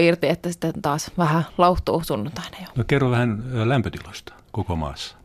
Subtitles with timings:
[0.00, 2.68] irti, että sitten taas vähän lauhtuu sunnuntaina jo.
[2.76, 5.16] No kerro vähän lämpötiloista koko maassa.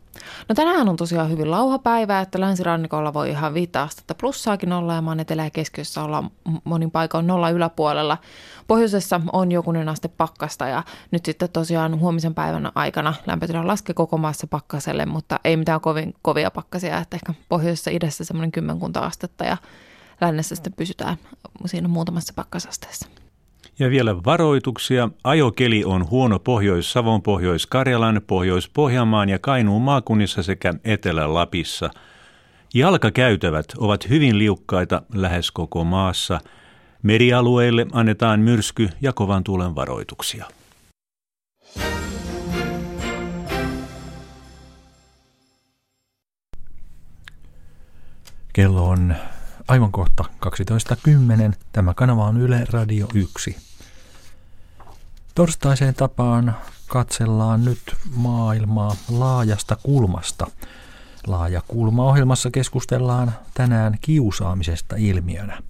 [0.49, 5.01] No tänään on tosiaan hyvin lauhapäivä, että länsirannikolla voi ihan viittä astetta plussaakin olla ja
[5.01, 6.23] maan etelä- ja keskiössä olla
[6.63, 8.17] monin paikoin nolla yläpuolella.
[8.67, 14.17] Pohjoisessa on jokunen aste pakkasta ja nyt sitten tosiaan huomisen päivän aikana lämpötila laskee koko
[14.17, 19.43] maassa pakkaselle, mutta ei mitään kovin kovia pakkasia, että ehkä pohjoisessa idässä semmoinen kymmenkunta astetta
[19.43, 19.57] ja
[20.21, 21.17] lännessä sitten pysytään
[21.65, 23.07] siinä muutamassa pakkasasteessa.
[23.81, 25.09] Ja vielä varoituksia.
[25.23, 31.89] Ajokeli on huono Pohjois-Savon, Pohjois-Karjalan, Pohjois-Pohjanmaan ja Kainuun maakunnissa sekä Etelä-Lapissa.
[32.73, 36.39] Jalkakäytävät ovat hyvin liukkaita lähes koko maassa.
[37.03, 40.45] Merialueille annetaan myrsky- ja kovan tuulen varoituksia.
[48.53, 49.15] Kello on
[49.67, 51.53] aivan kohta 12.10.
[51.71, 53.70] Tämä kanava on Yle Radio 1.
[55.35, 56.55] Torstaiseen tapaan
[56.87, 60.47] katsellaan nyt maailmaa laajasta kulmasta.
[61.27, 65.63] Laaja kulma-ohjelmassa keskustellaan tänään kiusaamisesta ilmiönä.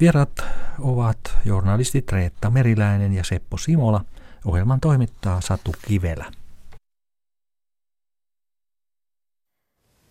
[0.00, 0.44] Vierat
[0.78, 4.04] ovat journalistit Reetta Meriläinen ja Seppo Simola.
[4.44, 6.32] Ohjelman toimittaa Satu Kivelä.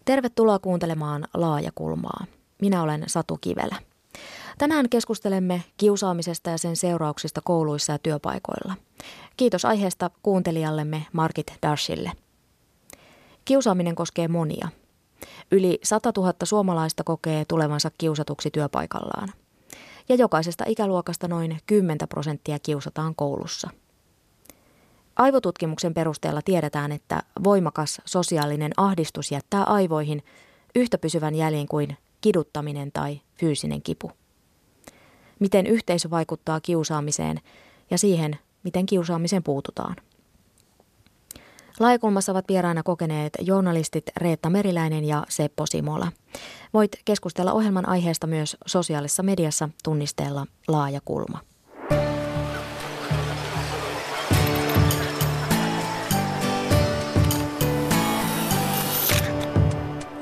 [0.05, 2.25] Tervetuloa kuuntelemaan Laajakulmaa.
[2.61, 3.75] Minä olen Satu Kivelä.
[4.57, 8.75] Tänään keskustelemme kiusaamisesta ja sen seurauksista kouluissa ja työpaikoilla.
[9.37, 12.11] Kiitos aiheesta kuuntelijallemme Markit Darshille.
[13.45, 14.69] Kiusaaminen koskee monia.
[15.51, 19.29] Yli 100 000 suomalaista kokee tulevansa kiusatuksi työpaikallaan.
[20.09, 23.69] Ja jokaisesta ikäluokasta noin 10 prosenttia kiusataan koulussa–
[25.17, 30.23] Aivotutkimuksen perusteella tiedetään, että voimakas sosiaalinen ahdistus jättää aivoihin
[30.75, 34.11] yhtä pysyvän jäljen kuin kiduttaminen tai fyysinen kipu.
[35.39, 37.39] Miten yhteisö vaikuttaa kiusaamiseen
[37.91, 39.95] ja siihen, miten kiusaamiseen puututaan.
[41.79, 46.11] Laajakulmassa ovat vieraana kokeneet journalistit Reetta Meriläinen ja Seppo Simola.
[46.73, 51.39] Voit keskustella ohjelman aiheesta myös sosiaalisessa mediassa tunnisteella Laajakulma.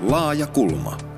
[0.09, 1.14] Laaja kulma.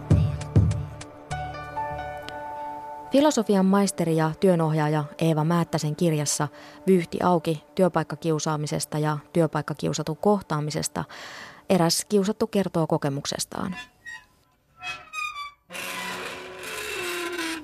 [3.17, 6.47] Filosofian maisteri ja työnohjaaja Eeva Määttäsen kirjassa
[6.87, 11.03] Vyyhti auki työpaikkakiusaamisesta ja työpaikkakiusatun kohtaamisesta
[11.69, 13.75] eräs kiusattu kertoo kokemuksestaan.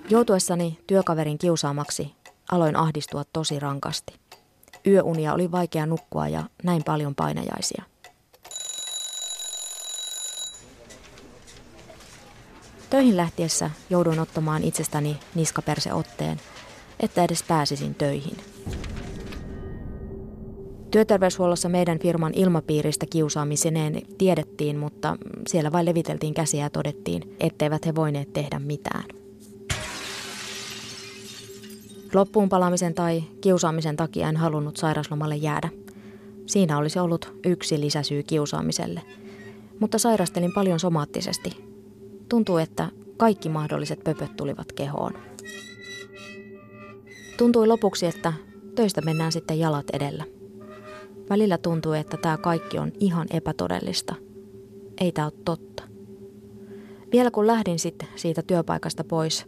[0.10, 2.16] Joutuessani työkaverin kiusaamaksi
[2.52, 4.14] aloin ahdistua tosi rankasti.
[4.88, 7.84] Yöunia oli vaikea nukkua ja näin paljon painajaisia.
[12.94, 16.38] Töihin lähtiessä jouduin ottamaan itsestäni niskaperseotteen,
[17.00, 18.38] että edes pääsisin töihin.
[20.92, 25.18] Työterveyshuollossa meidän firman ilmapiiristä kiusaamiseneen tiedettiin, mutta
[25.48, 29.06] siellä vain leviteltiin käsiä ja todettiin, etteivät he voineet tehdä mitään.
[32.14, 35.70] Loppuun palaamisen tai kiusaamisen takia en halunnut sairaslomalle jäädä.
[36.46, 39.02] Siinä olisi ollut yksi lisäsyy kiusaamiselle.
[39.80, 41.73] Mutta sairastelin paljon somaattisesti,
[42.34, 45.14] Tuntuu, että kaikki mahdolliset pöpöt tulivat kehoon.
[47.38, 48.34] Tuntui lopuksi, että
[48.76, 50.24] töistä mennään sitten jalat edellä.
[51.30, 54.16] Välillä tuntui, että tämä kaikki on ihan epätodellista.
[55.02, 55.84] Ei tämä ole totta.
[57.12, 59.46] Vielä kun lähdin sitten siitä työpaikasta pois,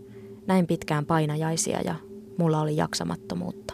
[0.47, 1.95] näin pitkään painajaisia ja
[2.37, 3.73] mulla oli jaksamattomuutta.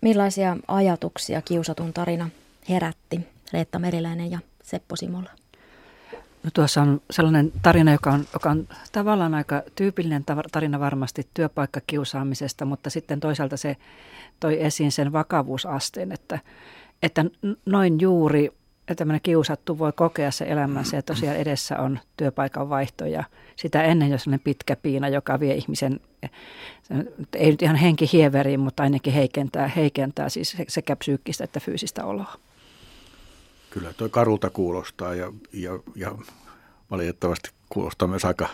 [0.00, 2.30] Millaisia ajatuksia kiusatun tarina
[2.68, 3.20] herätti
[3.52, 5.30] Reetta Meriläinen ja Seppo Simola.
[6.44, 12.64] No tuossa on sellainen tarina, joka on, joka on tavallaan aika tyypillinen tarina varmasti työpaikkakiusaamisesta,
[12.64, 13.76] mutta sitten toisaalta se
[14.40, 16.38] toi esiin sen vakavuusasteen, että,
[17.02, 17.24] että
[17.66, 18.50] noin juuri
[18.96, 23.24] tämmöinen kiusattu voi kokea se elämänsä ja tosiaan edessä on työpaikan vaihto ja
[23.56, 26.00] sitä ennen jo sellainen pitkä piina, joka vie ihmisen,
[27.34, 32.34] ei nyt ihan henki hieveriin, mutta ainakin heikentää, heikentää siis sekä psyykkistä että fyysistä oloa
[33.72, 36.12] kyllä tuo karulta kuulostaa ja, ja, ja
[36.90, 38.48] valitettavasti kuulostaa myös aika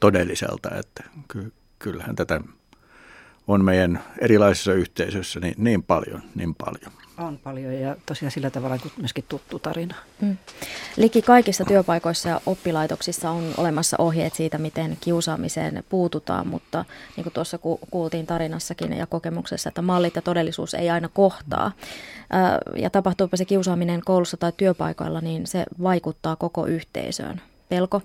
[0.00, 2.40] todelliselta, että ky, kyllähän tätä
[3.46, 7.07] on meidän erilaisissa yhteisöissä niin, niin paljon, niin paljon.
[7.18, 9.94] On paljon ja tosiaan sillä tavalla myöskin tuttu tarina.
[10.20, 10.36] Mm.
[10.96, 16.84] Liki kaikissa työpaikoissa ja oppilaitoksissa on olemassa ohjeet siitä, miten kiusaamiseen puututaan, mutta
[17.16, 17.58] niin kuin tuossa
[17.90, 21.72] kuultiin tarinassakin ja kokemuksessa, että mallit ja todellisuus ei aina kohtaa.
[22.76, 27.40] Ja tapahtuupa se kiusaaminen koulussa tai työpaikoilla, niin se vaikuttaa koko yhteisöön.
[27.68, 28.02] Pelko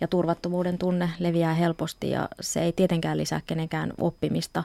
[0.00, 4.64] ja turvattomuuden tunne leviää helposti ja se ei tietenkään lisää kenenkään oppimista,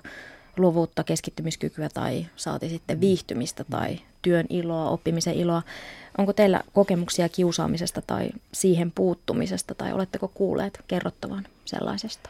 [0.59, 5.62] luvuutta, keskittymiskykyä tai saati sitten viihtymistä tai työn iloa, oppimisen iloa.
[6.18, 12.30] Onko teillä kokemuksia kiusaamisesta tai siihen puuttumisesta tai oletteko kuulleet kerrottavan sellaisesta?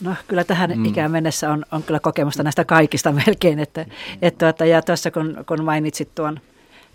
[0.00, 0.84] No kyllä tähän mm.
[0.84, 3.58] ikään mennessä on, on kyllä kokemusta näistä kaikista melkein.
[3.58, 3.90] Että, mm.
[4.22, 6.40] et tuota, ja tuossa kun, kun mainitsit tuon,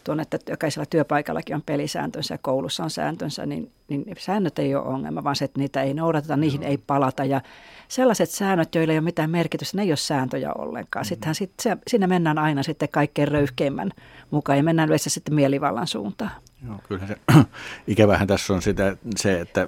[0.06, 4.86] tuon, että jokaisella työpaikallakin on pelisääntönsä ja koulussa on sääntönsä, niin, niin säännöt ei ole
[4.86, 6.72] ongelma, vaan se, että niitä ei noudateta, niihin Joo.
[6.72, 7.26] ei palata.
[7.26, 7.42] Ja
[7.88, 11.06] sellaiset säännöt, joilla ei ole mitään merkitystä, ne ei ole sääntöjä ollenkaan.
[11.06, 11.08] Mm.
[11.08, 13.92] Sittenhän sit, se, siinä mennään aina sitten kaikkein röyhkeimmän
[14.32, 16.32] mukaan ja mennään yleensä sitten mielivallan suuntaan.
[16.68, 17.18] Joo, kyllä se
[17.88, 19.68] ikävähän tässä on sitä, se, että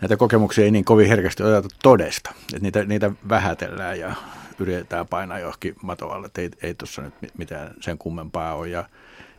[0.00, 2.30] näitä kokemuksia ei niin kovin herkästi oteta todesta.
[2.30, 4.14] Että niitä, niitä vähätellään ja
[4.58, 8.68] yritetään painaa johonkin matoalle, että ei, ei tuossa nyt mitään sen kummempaa ole.
[8.68, 8.84] Ja,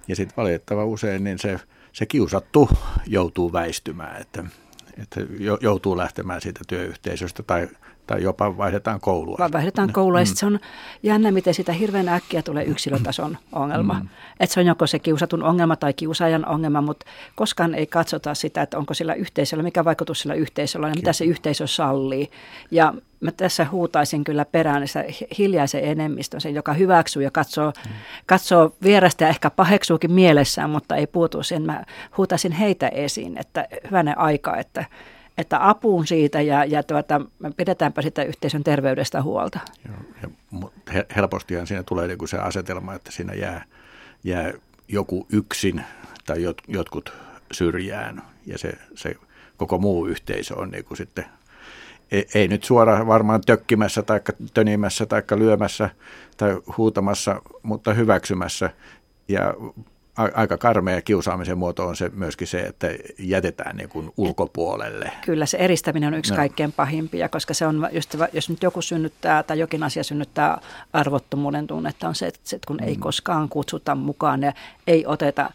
[0.07, 1.59] ja sitten valitettava usein niin se,
[1.93, 2.69] se kiusattu
[3.07, 4.43] joutuu väistymään, että,
[4.97, 5.21] että
[5.61, 7.67] joutuu lähtemään siitä työyhteisöstä tai
[8.07, 9.35] tai jopa vaihdetaan koulua.
[9.39, 10.21] Vaan vaihdetaan koulua mm.
[10.21, 10.59] ja se on
[11.03, 13.93] jännä, miten sitä hirveän äkkiä tulee yksilötason ongelma.
[13.93, 14.09] Mm.
[14.39, 17.05] Että se on joko se kiusatun ongelma tai kiusaajan ongelma, mutta
[17.35, 21.13] koskaan ei katsota sitä, että onko sillä yhteisöllä, mikä vaikutus sillä yhteisöllä on ja mitä
[21.13, 22.31] se yhteisö sallii.
[22.71, 25.03] Ja mä tässä huutaisin kyllä perään sitä
[25.37, 27.91] hiljaisen enemmistön, sen, joka hyväksyy ja katsoo, mm.
[28.25, 31.63] katsoo vierestä ja ehkä paheksuukin mielessään, mutta ei puutu sen.
[31.63, 31.83] Mä
[32.17, 34.85] huutaisin heitä esiin, että hyvänen aika, että
[35.37, 37.21] että apuun siitä ja, ja tuota,
[37.57, 39.59] pidetäänpä sitä yhteisön terveydestä huolta.
[39.87, 40.29] Joo,
[40.93, 43.65] ja helpostihan siinä tulee niin se asetelma, että siinä jää,
[44.23, 44.53] jää
[44.87, 45.83] joku yksin
[46.25, 47.13] tai jot, jotkut
[47.51, 49.15] syrjään ja se, se
[49.57, 51.25] koko muu yhteisö on niin kuin sitten
[52.11, 54.21] ei, ei nyt suoraan varmaan tökkimässä tai
[54.53, 55.89] tönimässä tai lyömässä
[56.37, 58.69] tai huutamassa, mutta hyväksymässä.
[59.27, 59.53] Ja
[60.17, 62.87] aika karmea kiusaamisen muoto on se myöskin se, että
[63.19, 65.11] jätetään niin kuin ulkopuolelle.
[65.25, 66.35] Kyllä se eristäminen on yksi no.
[66.35, 70.61] kaikkein pahimpia, koska se on, just, jos nyt joku synnyttää tai jokin asia synnyttää
[70.93, 72.87] arvottomuuden tunnetta, on se, että kun mm.
[72.87, 74.53] ei koskaan kutsuta mukaan ja
[74.87, 75.51] ei oteta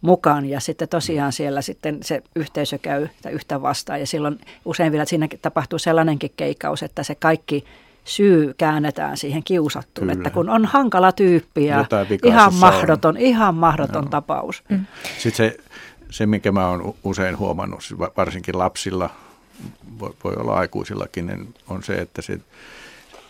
[0.00, 5.04] mukaan ja sitten tosiaan siellä sitten se yhteisö käy yhtä vastaan ja silloin usein vielä
[5.04, 7.64] siinä tapahtuu sellainenkin keikkaus, että se kaikki
[8.04, 10.12] syy käännetään siihen kiusattuun, Kyllä.
[10.12, 11.84] että kun on hankala tyyppi ja
[12.24, 13.20] ihan mahdoton, on.
[13.20, 14.10] ihan mahdoton no.
[14.10, 14.62] tapaus.
[14.68, 14.86] Mm.
[15.18, 15.56] Sitten se,
[16.10, 17.80] se, mikä mä oon usein huomannut,
[18.16, 19.10] varsinkin lapsilla,
[19.98, 22.40] voi, voi olla aikuisillakin, niin on se, että se,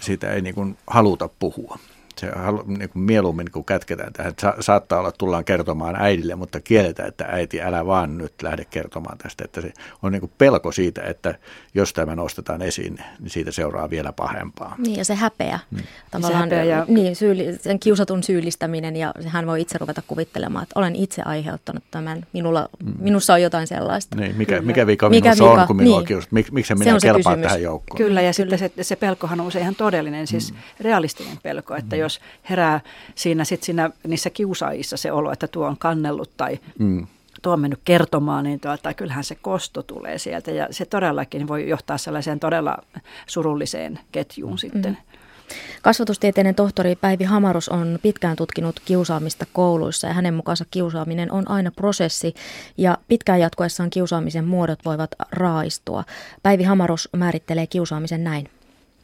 [0.01, 1.79] siitä ei niin kuin haluta puhua
[2.19, 2.31] se
[2.67, 7.25] niin kuin mieluummin kun kätketään tähän, sa- saattaa olla, tullaan kertomaan äidille, mutta kielletään, että
[7.25, 9.45] äiti, älä vaan nyt lähde kertomaan tästä.
[9.45, 9.73] Että se
[10.03, 11.35] on niin kuin pelko siitä, että
[11.75, 14.75] jos tämä nostetaan esiin, niin siitä seuraa vielä pahempaa.
[14.79, 15.59] Niin ja se häpeä.
[15.71, 15.81] Hmm.
[16.11, 16.85] Tavallaan, se häpeä ja...
[16.89, 21.85] niin, syyli, sen kiusatun syyllistäminen ja hän voi itse ruveta kuvittelemaan, että olen itse aiheuttanut
[21.91, 22.95] tämän, Minulla, hmm.
[22.99, 24.17] minussa on jotain sellaista.
[24.17, 26.07] Niin, mikä, mikä vika mikä minussa vika, on, kun minua niin.
[26.07, 26.33] kiusat?
[26.33, 27.99] Mik, miksi minä kelpaan tähän joukkoon?
[27.99, 28.57] Kyllä ja Kyllä.
[28.57, 30.59] sitten se, se pelkohan on usein ihan todellinen, siis hmm.
[30.81, 32.00] realistinen pelko, että hmm.
[32.01, 32.21] Jos jos
[32.51, 32.81] herää
[33.15, 37.07] siinä, sit siinä niissä kiusaajissa se olo, että tuo on kannellut tai mm.
[37.43, 41.69] tuo on mennyt kertomaan, niin tuota, kyllähän se kosto tulee sieltä ja se todellakin voi
[41.69, 42.77] johtaa sellaiseen todella
[43.27, 44.91] surulliseen ketjuun sitten.
[44.91, 45.19] Mm.
[45.83, 51.71] Kasvatustieteiden tohtori Päivi Hamarus on pitkään tutkinut kiusaamista kouluissa ja hänen mukaansa kiusaaminen on aina
[51.71, 52.35] prosessi
[52.79, 56.05] ja pitkään jatkuessaan kiusaamisen muodot voivat raaistua.
[56.43, 58.49] Päivi Hamarus määrittelee kiusaamisen näin.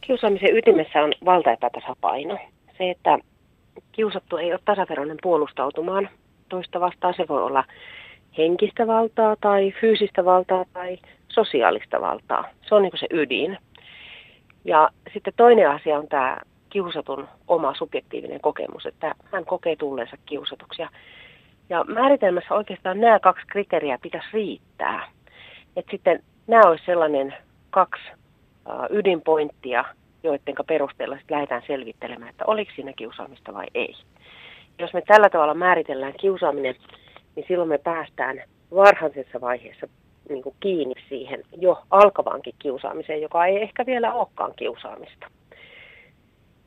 [0.01, 2.39] Kiusaamisen ytimessä on valtaepätasapaino
[2.79, 3.19] se, että
[3.93, 6.09] kiusattu ei ole tasaveroinen puolustautumaan
[6.49, 7.15] toista vastaan.
[7.17, 7.65] Se voi olla
[8.39, 12.49] henkistä valtaa tai fyysistä valtaa tai sosiaalista valtaa.
[12.69, 13.59] Se on niin se ydin.
[14.65, 16.39] Ja sitten toinen asia on tämä
[16.71, 20.83] kiusatun oma subjektiivinen kokemus, että hän kokee tulleensa kiusatuksi.
[21.69, 25.09] Ja määritelmässä oikeastaan nämä kaksi kriteeriä pitäisi riittää.
[25.77, 27.35] Että sitten nämä olisi sellainen
[27.71, 28.03] kaksi
[28.91, 29.85] ydinpointtia,
[30.23, 33.95] joiden perusteella sitten lähdetään selvittelemään, että oliko siinä kiusaamista vai ei.
[34.79, 36.75] Jos me tällä tavalla määritellään kiusaaminen,
[37.37, 38.43] niin silloin me päästään
[38.75, 39.89] varhaisessa vaiheessa
[40.29, 45.27] niin kuin kiinni siihen jo alkavaankin kiusaamiseen, joka ei ehkä vielä olekaan kiusaamista.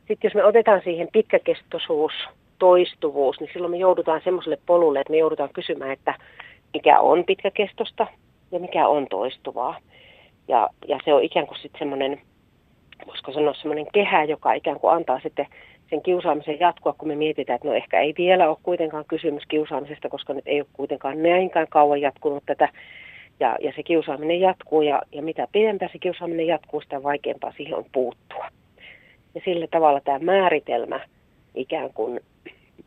[0.07, 2.13] Sitten jos me otetaan siihen pitkäkestoisuus,
[2.59, 6.13] toistuvuus, niin silloin me joudutaan semmoiselle polulle, että me joudutaan kysymään, että
[6.73, 8.07] mikä on pitkäkestosta
[8.51, 9.77] ja mikä on toistuvaa.
[10.47, 12.21] Ja, ja se on ikään kuin sitten semmoinen
[13.07, 15.47] voisiko sanoa semmoinen kehä, joka ikään kuin antaa sitten
[15.89, 20.09] sen kiusaamisen jatkua, kun me mietitään, että no ehkä ei vielä ole kuitenkaan kysymys kiusaamisesta,
[20.09, 22.69] koska nyt ei ole kuitenkaan näinkään kauan jatkunut tätä.
[23.39, 27.75] Ja, ja se kiusaaminen jatkuu ja, ja mitä pidempään se kiusaaminen jatkuu, sitä vaikeampaa siihen
[27.75, 28.47] on puuttua.
[29.35, 30.99] Ja sillä tavalla tämä määritelmä
[31.55, 32.19] ikään kuin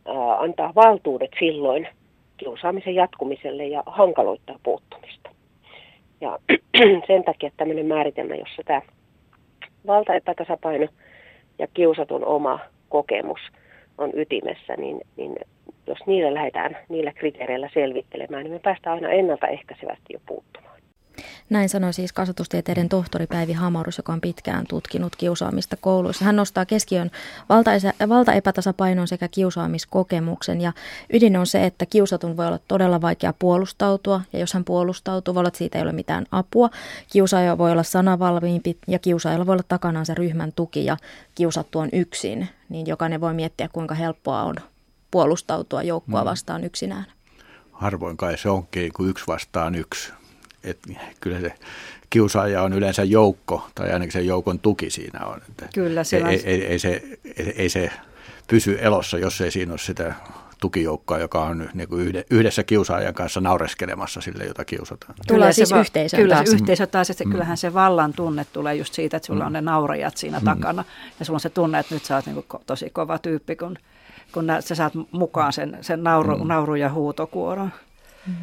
[0.05, 1.87] ää, antaa valtuudet silloin
[2.37, 5.29] kiusaamisen jatkumiselle ja hankaloittaa puuttumista.
[6.21, 6.39] Ja
[7.07, 8.81] sen takia tämmöinen määritelmä, jossa tämä
[9.87, 10.87] valtaepätasapaino
[11.59, 12.59] ja kiusatun oma
[12.89, 13.39] kokemus
[13.97, 15.35] on ytimessä, niin, niin
[15.87, 20.72] jos niillä lähdetään niillä kriteereillä selvittelemään, niin me päästään aina ennaltaehkäisevästi jo puuttumaan.
[21.49, 26.25] Näin sanoi siis kasvatustieteiden tohtori Päivi Hamarus, joka on pitkään tutkinut kiusaamista kouluissa.
[26.25, 27.11] Hän nostaa keskiön
[28.09, 30.73] valtaepätasapainon sekä kiusaamiskokemuksen ja
[31.13, 35.39] ydin on se, että kiusatun voi olla todella vaikea puolustautua ja jos hän puolustautuu, voi
[35.39, 36.69] olla, että siitä ei ole mitään apua.
[37.11, 40.97] Kiusaaja voi olla sanavalmiimpi ja kiusaajalla voi olla takanaan se ryhmän tuki ja
[41.35, 44.55] kiusattu on yksin, niin jokainen voi miettiä kuinka helppoa on
[45.11, 46.25] puolustautua joukkoa mm.
[46.25, 47.05] vastaan yksinään.
[47.71, 50.13] Harvoin kai se onkin kuin yksi vastaan yksi
[50.63, 50.89] että
[51.21, 51.53] kyllä se
[52.09, 55.41] kiusaaja on yleensä joukko, tai ainakin se joukon tuki siinä on.
[55.49, 57.01] Että kyllä, se ei, ei, ei, se,
[57.37, 57.91] ei, ei se
[58.47, 60.13] pysy elossa, jos ei siinä ole sitä
[60.61, 65.13] tukijoukkoa, joka on niin kuin yhdessä kiusaajan kanssa naureskelemassa sille, jota kiusataan.
[65.27, 66.53] Tulee siis yhteisö Kyllä taas.
[66.53, 67.31] yhteisö taas, että mm.
[67.31, 69.47] kyllähän se vallan tunne tulee just siitä, että sulla mm.
[69.47, 70.45] on ne naurajat siinä mm.
[70.45, 70.83] takana.
[71.19, 73.77] Ja sulla on se tunne, että nyt sä oot niin kuin tosi kova tyyppi, kun,
[74.31, 76.47] kun sä saat mukaan sen, sen nauru, mm.
[76.47, 77.71] nauru- ja huutokuoron.
[78.27, 78.33] Mm.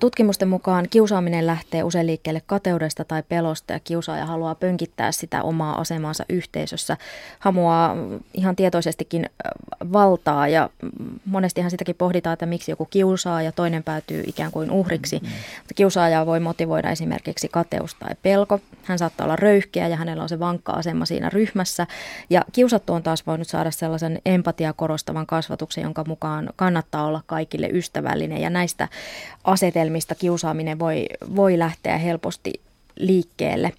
[0.00, 5.80] Tutkimusten mukaan kiusaaminen lähtee usein liikkeelle kateudesta tai pelosta ja kiusaaja haluaa pönkittää sitä omaa
[5.80, 6.96] asemaansa yhteisössä.
[7.38, 7.96] Hamuaa
[8.34, 9.30] ihan tietoisestikin
[9.92, 10.70] valtaa ja
[11.24, 15.18] monestihan sitäkin pohditaan, että miksi joku kiusaa ja toinen päätyy ikään kuin uhriksi.
[15.22, 15.36] Mm-hmm.
[15.74, 18.60] Kiusaajaa voi motivoida esimerkiksi kateus tai pelko.
[18.84, 21.86] Hän saattaa olla röyhkeä ja hänellä on se vankka asema siinä ryhmässä.
[22.30, 27.68] Ja kiusattu on taas voinut saada sellaisen empatia korostavan kasvatuksen, jonka mukaan kannattaa olla kaikille
[27.72, 28.88] ystävällinen ja näistä
[29.44, 29.77] asetelmista
[30.18, 31.06] kiusaaminen voi,
[31.36, 32.52] voi lähteä helposti
[32.96, 33.72] liikkeelle.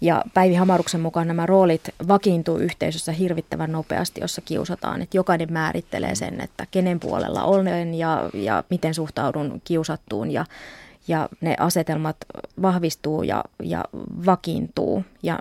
[0.00, 5.02] Ja Päivi Hamaruksen mukaan nämä roolit vakiintuu yhteisössä hirvittävän nopeasti, jossa kiusataan.
[5.02, 10.30] Että jokainen määrittelee sen, että kenen puolella olen ja, ja miten suhtaudun kiusattuun.
[10.30, 10.44] Ja,
[11.08, 12.16] ja ne asetelmat
[12.62, 13.84] vahvistuu ja, ja
[14.26, 15.04] vakiintuu.
[15.22, 15.38] Ja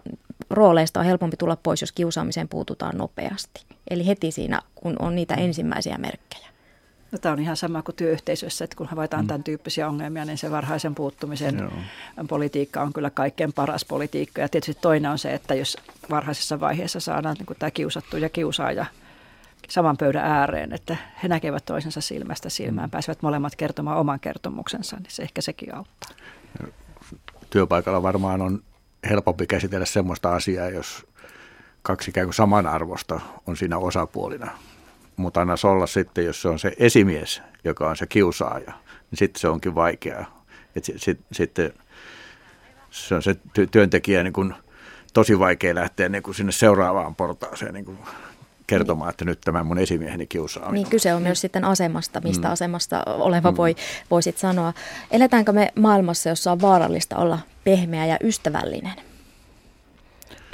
[0.50, 3.65] rooleista on helpompi tulla pois, jos kiusaamiseen puututaan nopeasti.
[3.89, 6.54] Eli heti siinä, kun on niitä ensimmäisiä merkkejä.
[7.15, 9.27] No, tämä on ihan sama kuin työyhteisössä, että kun havaitaan mm.
[9.27, 11.72] tämän tyyppisiä ongelmia, niin se varhaisen puuttumisen Joo.
[12.27, 14.41] politiikka on kyllä kaikkein paras politiikka.
[14.41, 15.77] Ja tietysti toinen on se, että jos
[16.10, 18.86] varhaisessa vaiheessa saadaan niin kuin tämä kiusattu ja kiusaaja
[19.69, 22.91] saman pöydän ääreen, että he näkevät toisensa silmästä silmään, mm.
[22.91, 26.10] pääsevät molemmat kertomaan oman kertomuksensa, niin se ehkä sekin auttaa.
[27.50, 28.63] Työpaikalla varmaan on
[29.10, 31.07] helpompi käsitellä sellaista asiaa, jos
[31.81, 34.51] kaksi ikään kuin samanarvosta on siinä osapuolina
[35.17, 38.74] mutta aina olla sitten, jos se on se esimies, joka on se kiusaaja,
[39.12, 40.45] niin sitten se onkin vaikeaa.
[40.74, 41.55] Sitten sit, sit,
[42.91, 43.36] se on se
[43.72, 44.53] työntekijä niin kuin
[45.13, 47.98] tosi vaikea lähteä niin kuin sinne seuraavaan portaaseen niin kuin
[48.67, 50.72] kertomaan, että nyt tämä mun esimieheni kiusaa.
[50.72, 52.51] Niin kyse on myös sitten asemasta, mistä mm.
[52.51, 53.57] asemasta oleva mm.
[53.57, 53.75] voi,
[54.12, 54.74] voisit sanoa.
[55.12, 58.93] Eletäänkö me maailmassa, jossa on vaarallista olla pehmeä ja ystävällinen?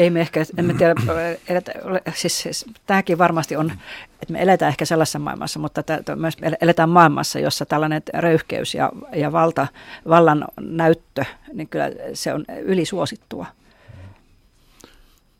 [0.01, 0.95] Ei me ehkä, emme tiedä,
[1.47, 1.71] eletä,
[2.15, 3.71] siis, siis tämäkin varmasti on,
[4.21, 8.91] että me eletään ehkä sellaisessa maailmassa, mutta että myös eletään maailmassa, jossa tällainen röyhkeys ja,
[9.15, 9.67] ja valta,
[10.09, 13.45] vallan näyttö, niin kyllä se on ylisuosittua.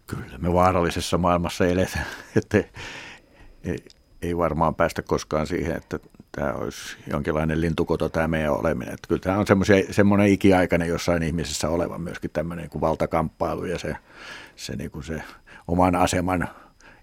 [0.08, 2.06] Kyllä me vaarallisessa maailmassa eletään,
[2.38, 2.64] että
[3.64, 3.84] ei,
[4.22, 6.00] ei varmaan päästä koskaan siihen, että
[6.32, 8.94] tämä olisi jonkinlainen lintukoto tämä meidän oleminen.
[8.94, 9.46] Että kyllä tämä on
[9.92, 13.96] semmoinen ikiaikainen jossain ihmisessä oleva myöskin tämmöinen kuin valtakamppailu ja se,
[14.56, 15.22] se, niin kuin se
[15.68, 16.48] oman aseman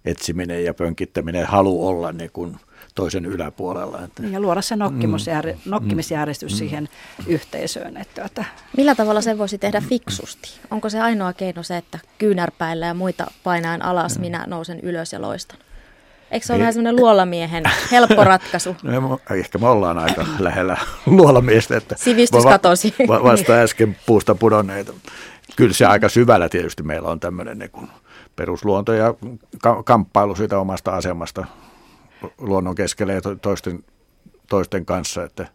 [0.05, 2.57] etsiminen ja pönkittäminen, halu olla niin kuin
[2.95, 4.05] toisen yläpuolella.
[4.05, 4.23] Että.
[4.23, 5.59] Ja luoda se nokkimusjär, mm.
[5.65, 6.57] nokkimisjärjestys mm.
[6.57, 6.89] siihen
[7.27, 7.97] yhteisöön.
[7.97, 8.45] Että, että.
[8.77, 10.61] Millä tavalla se voisi tehdä fiksusti?
[10.71, 14.21] Onko se ainoa keino se, että kyynärpäillä ja muita painaen alas, mm.
[14.21, 15.59] minä nousen ylös ja loistan?
[16.31, 18.77] Eikö se ole vähän semmoinen luolamiehen helppo ratkaisu?
[18.83, 20.77] No, ehkä me ollaan aika lähellä
[21.07, 21.77] luolamiestä.
[21.77, 22.95] Että Sivistys katosi.
[23.09, 24.93] Va- vasta äsken puusta pudonneita.
[25.59, 27.89] Kyllä se aika syvällä tietysti meillä on tämmöinen niin
[28.37, 29.15] perusluonto ja
[29.63, 31.45] ka- kamppailu siitä omasta asemasta
[32.39, 33.85] luonnon keskellä ja toisten,
[34.49, 35.49] toisten kanssa, että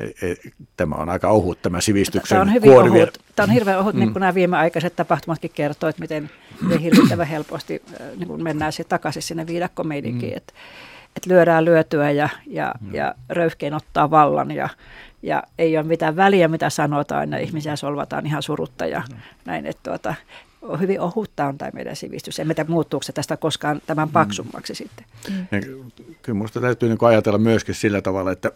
[0.00, 0.36] e, e,
[0.76, 3.18] Tämä on aika ohut tämä sivistyksen Tämä on hyvin ohut.
[3.36, 4.00] Tämä on hirveän ohut, mm.
[4.00, 6.30] niin kuin nämä viimeaikaiset tapahtumatkin kertoo, että miten,
[6.82, 7.82] hirvittävän helposti
[8.16, 10.36] niin kuin mennään sitten takaisin sinne viidakkomeininkiin, mm.
[10.36, 10.52] että,
[11.16, 12.94] että lyödään lyötyä ja, ja, mm.
[12.94, 14.68] ja röyhkein ottaa vallan ja,
[15.22, 19.16] ja ei ole mitään väliä, mitä sanotaan, ja ihmisiä solvataan ihan surutta ja mm.
[19.44, 20.14] näin, että tuota,
[20.80, 22.38] hyvin ohutta on tämä meidän sivistys.
[22.38, 24.12] Emme tiedä, muuttuuko se tästä koskaan tämän mm.
[24.12, 24.76] paksummaksi mm.
[24.76, 25.04] sitten.
[25.28, 25.46] Mm.
[25.52, 25.60] Ja,
[26.22, 28.52] kyllä minusta täytyy niin ajatella myöskin sillä tavalla, että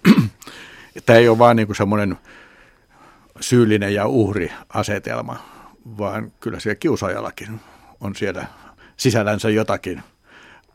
[1.07, 2.17] tämä ei ole vain niin semmoinen
[3.41, 5.37] syyllinen ja uhri asetelma,
[5.99, 7.61] vaan kyllä siellä kiusaajallakin
[8.01, 8.47] on siellä
[8.97, 10.03] sisällänsä jotakin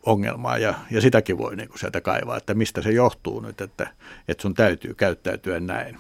[0.10, 3.88] ongelmaa ja, ja sitäkin voi niin kuin sieltä kaivaa, että mistä se johtuu nyt, että,
[4.28, 6.00] että sun täytyy käyttäytyä näin.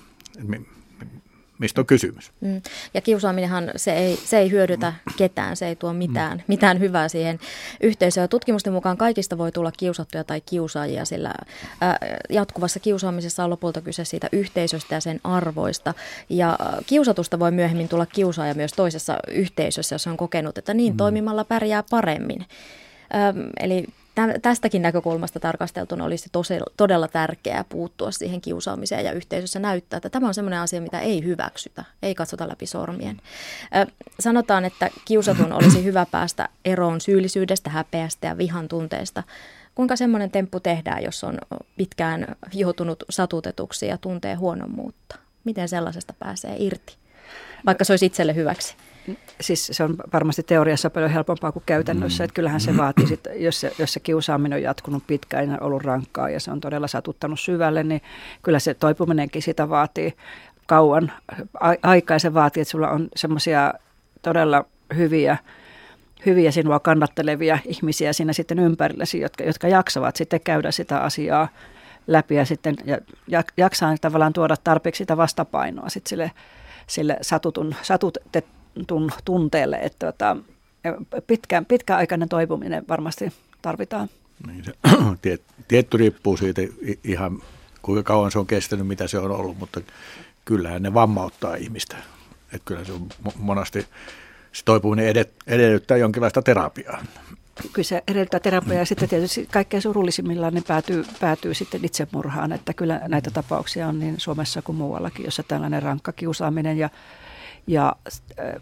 [1.59, 2.31] mistä on kysymys.
[2.41, 2.61] Mm.
[2.93, 7.39] Ja kiusaaminenhan se ei, se ei hyödytä ketään, se ei tuo mitään, mitään hyvää siihen
[7.81, 8.29] yhteisöön.
[8.29, 11.33] Tutkimusten mukaan kaikista voi tulla kiusattuja tai kiusaajia, sillä
[11.81, 11.97] ää,
[12.29, 15.93] jatkuvassa kiusaamisessa on lopulta kyse siitä yhteisöstä ja sen arvoista.
[16.29, 20.97] Ja kiusatusta voi myöhemmin tulla kiusaaja myös toisessa yhteisössä, jos on kokenut, että niin mm.
[20.97, 22.45] toimimalla pärjää paremmin.
[23.59, 23.85] Eli
[24.41, 30.27] tästäkin näkökulmasta tarkasteltuna olisi tosi, todella tärkeää puuttua siihen kiusaamiseen ja yhteisössä näyttää, että tämä
[30.27, 33.21] on sellainen asia, mitä ei hyväksytä, ei katsota läpi sormien.
[34.19, 39.23] Sanotaan, että kiusatun olisi hyvä päästä eroon syyllisyydestä, häpeästä ja vihan tunteesta.
[39.75, 41.37] Kuinka semmoinen temppu tehdään, jos on
[41.77, 45.15] pitkään joutunut satutetuksi ja tuntee huonommuutta?
[45.43, 46.95] Miten sellaisesta pääsee irti,
[47.65, 48.75] vaikka se olisi itselle hyväksi?
[49.41, 52.23] Siis se on varmasti teoriassa paljon helpompaa kuin käytännössä.
[52.23, 52.25] Mm.
[52.25, 55.83] Että kyllähän se vaatii, sit, jos, se, jos se kiusaaminen on jatkunut pitkään ja ollut
[55.83, 58.01] rankkaa ja se on todella satuttanut syvälle, niin
[58.43, 60.13] kyllä se toipuminenkin sitä vaatii
[60.65, 61.11] kauan
[61.83, 63.73] aikaa ja se vaatii, että sulla on semmoisia
[64.21, 65.37] todella hyviä
[66.25, 71.47] hyviä sinua kannattelevia ihmisiä siinä sitten ympärilläsi, jotka, jotka jaksavat sitten käydä sitä asiaa
[72.07, 72.75] läpi ja sitten
[73.27, 76.31] ja, jaksaa tavallaan tuoda tarpeeksi sitä vastapainoa sitten sille,
[76.87, 78.45] sille satutun, satutet,
[78.85, 80.37] tun, tunteelle, että tota,
[81.27, 84.09] pitkä, pitkäaikainen toipuminen varmasti tarvitaan.
[84.47, 84.73] Niin se,
[85.21, 86.61] tiet, tietty riippuu siitä
[87.03, 87.41] ihan
[87.81, 89.81] kuinka kauan se on kestänyt, mitä se on ollut, mutta
[90.45, 91.97] kyllähän ne vammauttaa ihmistä.
[92.53, 93.87] Että kyllä se on monasti,
[94.51, 97.01] se toipuminen edet, edellyttää jonkinlaista terapiaa.
[97.73, 102.73] Kyllä se edellyttää terapiaa ja sitten tietysti kaikkein surullisimmillaan ne päätyy, päätyy sitten itsemurhaan, että
[102.73, 106.89] kyllä näitä tapauksia on niin Suomessa kuin muuallakin, jossa tällainen rankka kiusaaminen ja
[107.67, 107.95] ja,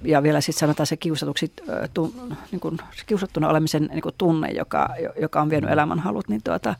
[0.01, 1.53] ja vielä sitten sanotaan se kiusatuksi,
[1.93, 2.15] tu,
[2.51, 4.89] niin kuin, se kiusattuna olemisen niin kuin tunne, joka,
[5.21, 6.75] joka on vienyt elämänhalut, niin, tuota,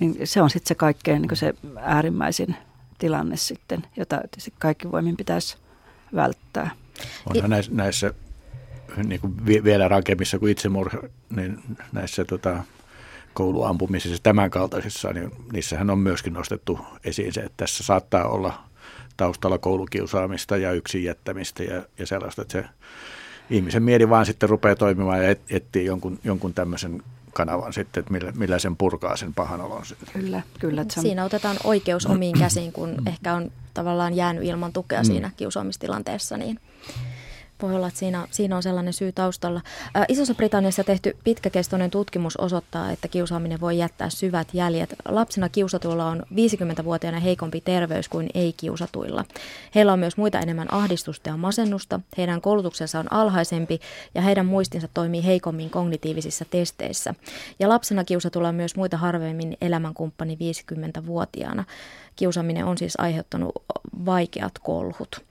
[0.00, 2.56] niin se on sitten se kaikkein niin se äärimmäisin
[2.98, 4.20] tilanne sitten, jota
[4.58, 5.56] kaikki voimin pitäisi
[6.14, 6.70] välttää.
[7.30, 8.14] Onhan näissä, näissä
[9.04, 10.98] niin kuin vielä rankemmissa kuin itsemurha,
[11.36, 11.58] niin
[11.92, 12.64] näissä tota,
[13.34, 18.52] kouluampumisissa tämän kaltaisissa, niin niissähän on myöskin nostettu esiin se, että tässä saattaa olla–
[19.16, 22.64] taustalla koulukiusaamista ja yksin jättämistä ja, ja sellaista, että se
[23.50, 28.12] ihmisen mieli vaan sitten rupeaa toimimaan ja et, etsii jonkun, jonkun tämmöisen kanavan sitten, että
[28.12, 29.82] millä, millä sen purkaa sen pahan olon.
[30.12, 30.82] Kyllä, kyllä.
[30.82, 35.06] Että Siinä otetaan oikeus omiin käsiin, kun ehkä on tavallaan jäänyt ilman tukea mm.
[35.06, 36.60] siinä kiusaamistilanteessa, niin
[37.64, 39.60] voi olla, että siinä, siinä on sellainen syy taustalla.
[39.94, 44.94] Ää, Isossa Britanniassa tehty pitkäkestoinen tutkimus osoittaa, että kiusaaminen voi jättää syvät jäljet.
[45.08, 49.24] Lapsena kiusatuilla on 50-vuotiaana heikompi terveys kuin ei-kiusatuilla.
[49.74, 53.80] Heillä on myös muita enemmän ahdistusta ja masennusta, heidän koulutuksensa on alhaisempi
[54.14, 57.14] ja heidän muistinsa toimii heikommin kognitiivisissa testeissä.
[57.58, 61.64] Ja lapsena kiusatuilla on myös muita harvemmin elämänkumppani 50-vuotiaana.
[62.16, 63.52] Kiusaaminen on siis aiheuttanut
[64.06, 65.24] vaikeat kolhut.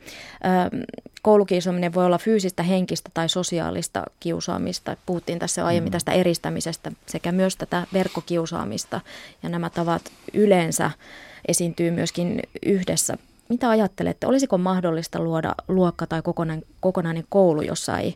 [1.22, 4.98] Koulukiusaaminen voi olla fyysistä, henkistä tai sosiaalista kiusaamista.
[5.06, 5.92] Puhuttiin tässä aiemmin mm.
[5.92, 9.02] tästä eristämisestä sekä myös tätä verkkokiusaamista.
[9.44, 10.02] Ja nämä tavat
[10.34, 10.92] yleensä
[11.48, 13.18] esiintyy myöskin yhdessä.
[13.50, 18.16] Mitä ajattelette, olisiko mahdollista luoda luokka tai kokonainen, kokonainen koulu, jossa ei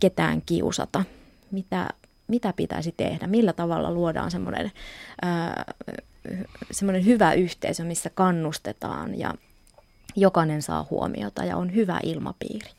[0.00, 1.04] ketään kiusata?
[1.50, 1.88] Mitä,
[2.28, 3.26] mitä pitäisi tehdä?
[3.26, 4.72] Millä tavalla luodaan semmoinen
[6.70, 9.34] semmoinen hyvä yhteisö, missä kannustetaan ja
[10.16, 12.70] jokainen saa huomiota ja on hyvä ilmapiiri.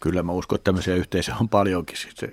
[0.00, 1.96] Kyllä mä uskon, että tämmöisiä yhteisöjä on paljonkin.
[1.96, 2.32] Siis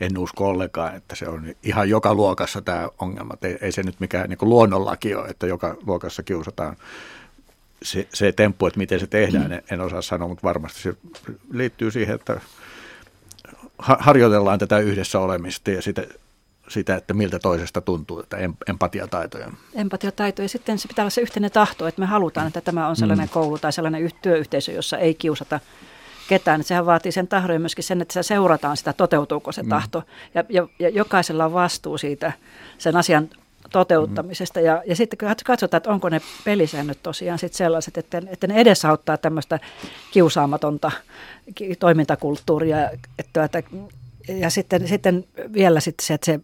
[0.00, 3.34] en usko ollenkaan, että se on ihan joka luokassa tämä ongelma.
[3.42, 6.76] Ei, ei se nyt mikään niin luonnonlaki ole, että joka luokassa kiusataan.
[7.82, 10.94] Se, se temppu, että miten se tehdään, en, en osaa sanoa, mutta varmasti se
[11.52, 12.40] liittyy siihen, että
[13.84, 16.02] harjoitellaan tätä yhdessä olemista ja sitä,
[16.68, 18.36] sitä, että miltä toisesta tuntuu, että
[18.68, 19.50] empatiataitoja.
[19.74, 20.48] Empatiataitoja.
[20.48, 23.30] Sitten se pitää olla se yhteinen tahto, että me halutaan, että tämä on sellainen mm.
[23.32, 25.60] koulu tai sellainen työyhteisö, jossa ei kiusata
[26.28, 26.60] ketään.
[26.60, 29.68] Että sehän vaatii sen tahdon ja myöskin sen, että se seurataan sitä, toteutuuko se mm.
[29.68, 30.02] tahto.
[30.34, 32.32] Ja, ja, ja jokaisella on vastuu siitä
[32.78, 33.28] sen asian
[33.74, 34.60] toteuttamisesta.
[34.60, 39.16] Ja, ja sitten katsotaan, että onko ne pelisäännöt tosiaan sit sellaiset, että, että ne edesauttaa
[39.16, 39.60] tämmöistä
[40.10, 40.90] kiusaamatonta
[41.78, 43.62] toimintakulttuuria, että, että
[44.28, 46.40] ja sitten, sitten vielä sitten se, että se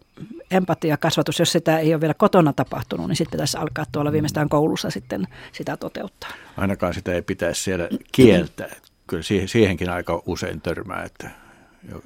[0.51, 4.91] empatiakasvatus, jos sitä ei ole vielä kotona tapahtunut, niin sitten pitäisi alkaa tuolla viimeistään koulussa
[4.91, 6.31] sitten sitä toteuttaa.
[6.57, 8.77] Ainakaan sitä ei pitäisi siellä kieltää.
[9.07, 11.31] Kyllä siihenkin aika usein törmää, että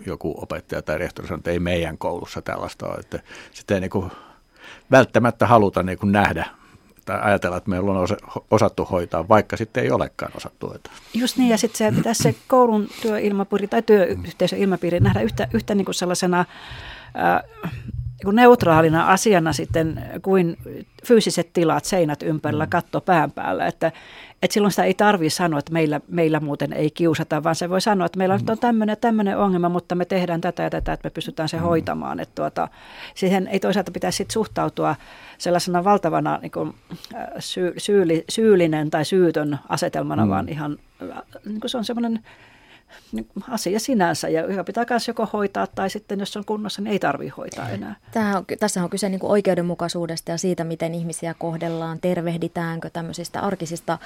[0.06, 2.96] joku opettaja tai rehtori sanoo, että ei meidän koulussa tällaista ole.
[2.96, 3.20] Että
[3.52, 4.10] sitä ei niin
[4.90, 6.46] välttämättä haluta niin nähdä
[7.04, 8.06] tai ajatella, että meillä on
[8.50, 10.92] osattu hoitaa, vaikka sitten ei olekaan osattu hoitaa.
[11.14, 15.74] Just niin, ja sitten se pitäisi se koulun työilmapiiri tai työyhteisön ilmapiiri nähdä yhtä, yhtä
[15.74, 17.72] niin kuin sellaisena äh,
[18.32, 20.56] neutraalina asiana sitten kuin
[21.06, 22.70] fyysiset tilat, seinät ympärillä, mm.
[22.70, 23.66] katto pään päällä.
[23.66, 23.92] Että,
[24.42, 27.80] että silloin sitä ei tarvitse sanoa, että meillä, meillä muuten ei kiusata, vaan se voi
[27.80, 28.44] sanoa, että meillä mm.
[28.48, 31.62] on tämmöinen tämmöinen ongelma, mutta me tehdään tätä ja tätä, että me pystytään se mm.
[31.62, 32.20] hoitamaan.
[32.20, 32.68] Että tuota,
[33.14, 34.96] siihen ei toisaalta pitäisi sit suhtautua
[35.38, 36.74] sellaisena valtavana niin kuin,
[37.38, 40.30] syy, syyli, syyllinen tai syytön asetelmana, mm.
[40.30, 40.78] vaan ihan
[41.44, 42.20] niin kuin se on semmoinen
[43.50, 46.98] asia sinänsä, ja joka pitää myös joko hoitaa, tai sitten jos on kunnossa, niin ei
[46.98, 47.96] tarvitse hoitaa enää.
[48.36, 53.92] On, tässä on kyse niin kuin oikeudenmukaisuudesta ja siitä, miten ihmisiä kohdellaan, tervehditäänkö tämmöisistä arkisista
[53.92, 54.00] äh,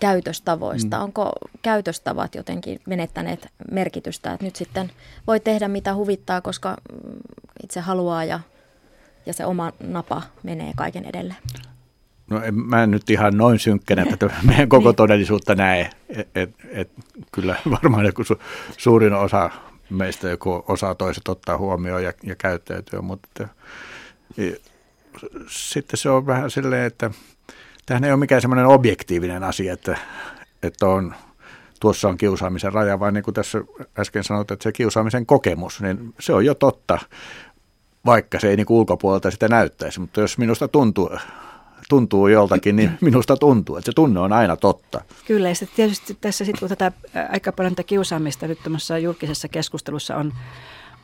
[0.00, 0.96] käytöstavoista.
[0.96, 1.02] Mm.
[1.02, 1.32] Onko
[1.62, 4.90] käytöstavat jotenkin menettäneet merkitystä, että nyt sitten
[5.26, 7.18] voi tehdä mitä huvittaa, koska mm,
[7.62, 8.40] itse haluaa ja,
[9.26, 11.34] ja se oma napa menee kaiken edelle?
[12.32, 14.96] No en, mä en nyt ihan noin synkkänä tätä meidän koko niin.
[14.96, 15.90] todellisuutta näe.
[16.08, 16.90] Et, et, et,
[17.32, 18.38] kyllä varmaan joku su,
[18.78, 19.50] suurin osa
[19.90, 23.48] meistä joku osaa toiset ottaa huomioon ja, ja käyttäytyä, mutta ja,
[25.48, 27.10] sitten se on vähän silleen, että
[27.86, 29.96] tämähän ei ole mikään semmoinen objektiivinen asia, että,
[30.62, 31.14] että on,
[31.80, 33.60] tuossa on kiusaamisen raja, vaan niin kuin tässä
[33.98, 36.98] äsken sanoit, että se kiusaamisen kokemus, niin se on jo totta,
[38.06, 41.10] vaikka se ei niin ulkopuolelta sitä näyttäisi, mutta jos minusta tuntuu
[41.92, 45.00] tuntuu joltakin, niin minusta tuntuu, että se tunne on aina totta.
[45.26, 46.92] Kyllä, ja tietysti tässä sitten, kun tätä
[47.30, 48.58] aika paljon tätä kiusaamista nyt
[49.02, 50.32] julkisessa keskustelussa on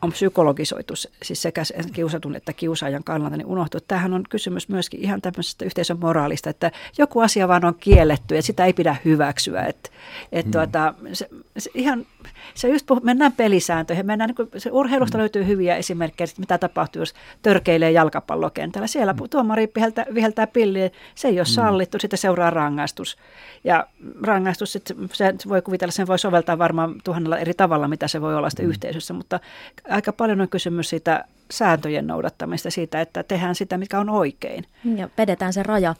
[0.02, 3.80] on psykologisoitu siis sekä kiusatun että kiusaajan kannalta, niin unohtuu.
[3.88, 8.42] Tämähän on kysymys myöskin ihan tämmöisestä yhteisön moraalista, että joku asia vaan on kielletty ja
[8.42, 9.62] sitä ei pidä hyväksyä.
[9.62, 9.90] Että,
[10.32, 10.52] et mm.
[10.52, 12.06] tuota, se, se ihan,
[12.54, 14.06] se just puh- mennään pelisääntöihin.
[14.06, 15.20] Mennään, niin se urheilusta mm.
[15.20, 18.86] löytyy hyviä esimerkkejä, että mitä tapahtuu, jos törkeilee jalkapallokentällä.
[18.86, 19.28] Siellä mm.
[19.30, 21.46] tuomari viheltää, viheltää pilliä, se ei ole mm.
[21.46, 23.18] sallittu, sitten seuraa rangaistus.
[23.64, 23.86] Ja
[24.22, 28.36] rangaistus, sit, se voi kuvitella, sen voi soveltaa varmaan tuhannella eri tavalla, mitä se voi
[28.36, 28.70] olla sitten mm.
[28.70, 29.40] yhteisössä, mutta
[29.88, 34.64] aika paljon on kysymys siitä sääntöjen noudattamista, siitä, että tehdään sitä, mikä on oikein.
[34.96, 35.94] Ja vedetään se raja.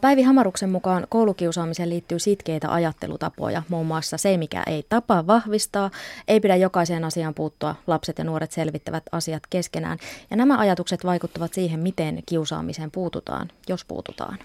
[0.00, 5.90] Päivi Hamaruksen mukaan koulukiusaamiseen liittyy sitkeitä ajattelutapoja, muun muassa se, mikä ei tapa vahvistaa,
[6.28, 9.98] ei pidä jokaiseen asiaan puuttua, lapset ja nuoret selvittävät asiat keskenään.
[10.30, 14.38] Ja nämä ajatukset vaikuttavat siihen, miten kiusaamiseen puututaan, jos puututaan.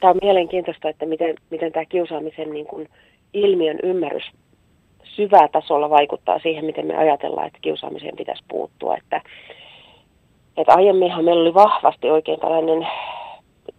[0.00, 2.88] Tämä on mielenkiintoista, että miten, miten tämä kiusaamisen niin kuin
[3.34, 4.24] ilmiön ymmärrys
[5.16, 8.96] syvää tasolla vaikuttaa siihen, miten me ajatellaan, että kiusaamiseen pitäisi puuttua.
[8.96, 9.20] Että,
[10.56, 12.88] että aiemminhan meillä oli vahvasti oikein tällainen,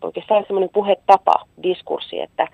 [0.01, 2.47] oikeastaan semmoinen puhetapa, diskurssi, että,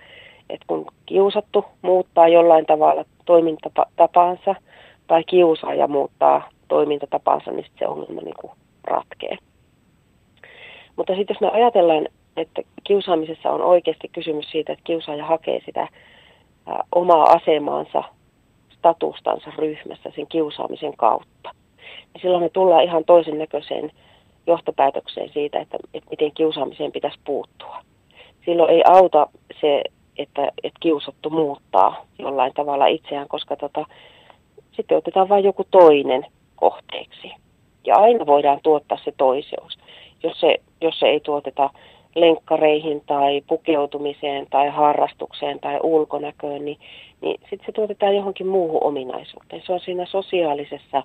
[0.49, 4.55] että kun kiusattu muuttaa jollain tavalla toimintatapaansa
[5.07, 9.37] tai kiusaaja muuttaa toimintatapaansa, niin se ongelma niin kuin ratkee.
[10.95, 15.87] Mutta sitten jos me ajatellaan, että kiusaamisessa on oikeasti kysymys siitä, että kiusaaja hakee sitä
[16.95, 18.03] omaa asemaansa
[18.79, 21.51] statustansa ryhmässä sen kiusaamisen kautta.
[22.13, 23.91] Ja silloin me tullaan ihan toisen näköiseen
[24.47, 27.77] johtopäätökseen siitä, että, että miten kiusaamiseen pitäisi puuttua.
[28.45, 29.27] Silloin ei auta
[29.61, 29.83] se,
[30.17, 33.85] että, että kiusattu muuttaa jollain tavalla itseään, koska tota,
[34.71, 37.31] sitten otetaan vain joku toinen kohteeksi.
[37.85, 39.79] Ja aina voidaan tuottaa se toiseus.
[40.23, 41.69] Jos se, jos se ei tuoteta
[42.15, 46.77] lenkkareihin tai pukeutumiseen tai harrastukseen tai ulkonäköön, niin,
[47.21, 49.61] niin sitten se tuotetaan johonkin muuhun ominaisuuteen.
[49.65, 51.03] Se on siinä sosiaalisessa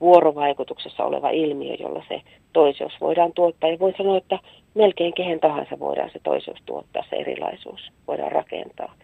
[0.00, 2.20] vuorovaikutuksessa oleva ilmiö, jolla se
[2.52, 3.70] toiseus voidaan tuottaa.
[3.70, 4.38] Ja voi sanoa, että
[4.74, 8.94] melkein kehen tahansa voidaan se toiseus tuottaa, se erilaisuus voidaan rakentaa.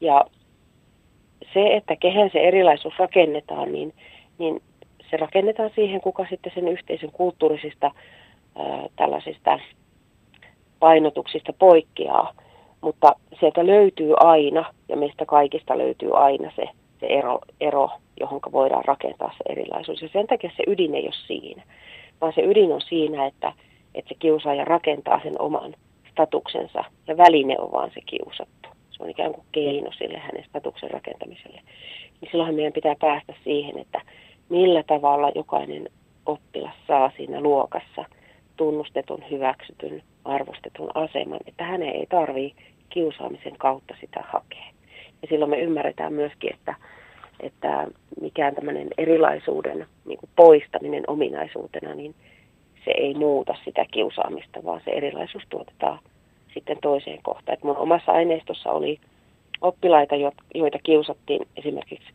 [0.00, 0.24] Ja
[1.54, 3.94] se, että kehen se erilaisuus rakennetaan, niin,
[4.38, 4.62] niin
[5.10, 7.90] se rakennetaan siihen, kuka sitten sen yhteisön kulttuurisista
[8.56, 9.58] ää, tällaisista
[10.78, 12.34] painotuksista poikkeaa,
[12.80, 16.64] mutta sieltä löytyy aina, ja meistä kaikista löytyy aina se,
[17.00, 17.90] se ero, ero,
[18.20, 20.02] johon voidaan rakentaa se erilaisuus.
[20.02, 21.62] Ja sen takia se ydin ei ole siinä,
[22.20, 23.52] vaan se ydin on siinä, että,
[23.94, 25.74] että se kiusaaja rakentaa sen oman
[26.10, 28.68] statuksensa, ja väline on vaan se kiusattu.
[28.90, 31.60] Se on ikään kuin keino sille hänen statuksen rakentamiselle.
[32.20, 34.00] Niin silloinhan meidän pitää päästä siihen, että
[34.48, 35.88] millä tavalla jokainen
[36.26, 38.04] oppilas saa siinä luokassa
[38.56, 44.66] tunnustetun, hyväksytyn arvostetun aseman, että hänen ei tarvitse kiusaamisen kautta sitä hakea.
[45.22, 46.74] Ja silloin me ymmärretään myöskin, että,
[47.40, 47.86] että
[48.20, 52.14] mikään tämmöinen erilaisuuden niin kuin poistaminen ominaisuutena, niin
[52.84, 55.98] se ei muuta sitä kiusaamista, vaan se erilaisuus tuotetaan
[56.54, 57.58] sitten toiseen kohtaan.
[57.58, 58.98] Et mun omassa aineistossa oli
[59.60, 60.14] oppilaita,
[60.54, 62.08] joita kiusattiin esimerkiksi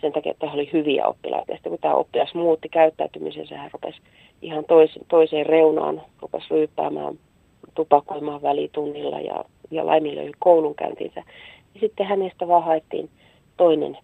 [0.00, 1.52] sen takia, että he oli hyviä oppilaita.
[1.52, 4.00] Ja sitten kun tämä oppilas muutti käyttäytymisensä, hän rupesi
[4.42, 4.64] ihan
[5.08, 7.18] toiseen reunaan, rupesi ryyppäämään
[7.76, 11.22] tupakoimaan välitunnilla ja, ja laiminlöi koulunkäyntinsä.
[11.74, 13.10] Ja sitten hänestä vaan haettiin
[13.56, 13.98] toinen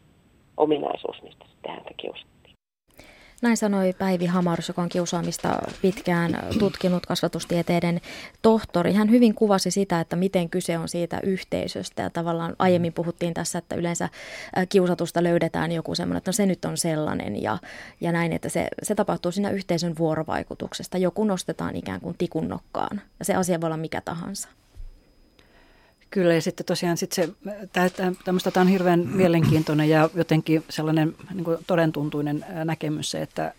[0.57, 2.32] ominaisuus, mistä sitten häntä kiusattiin.
[3.43, 8.01] Näin sanoi Päivi Hamarus, joka on kiusaamista pitkään tutkinut kasvatustieteiden
[8.43, 8.93] tohtori.
[8.93, 12.03] Hän hyvin kuvasi sitä, että miten kyse on siitä yhteisöstä.
[12.03, 14.09] Ja tavallaan aiemmin puhuttiin tässä, että yleensä
[14.69, 17.59] kiusatusta löydetään joku semmoinen, että no se nyt on sellainen ja,
[18.01, 20.99] ja näin, että se, se tapahtuu siinä yhteisön vuorovaikutuksesta.
[20.99, 24.49] Joku nostetaan ikään kuin tikunnokkaan ja se asia voi olla mikä tahansa.
[26.13, 27.29] Kyllä, ja sitten tosiaan sit se,
[28.25, 33.55] tämmöistä tämä on hirveän mielenkiintoinen ja jotenkin sellainen niin kuin todentuntuinen näkemys se, että,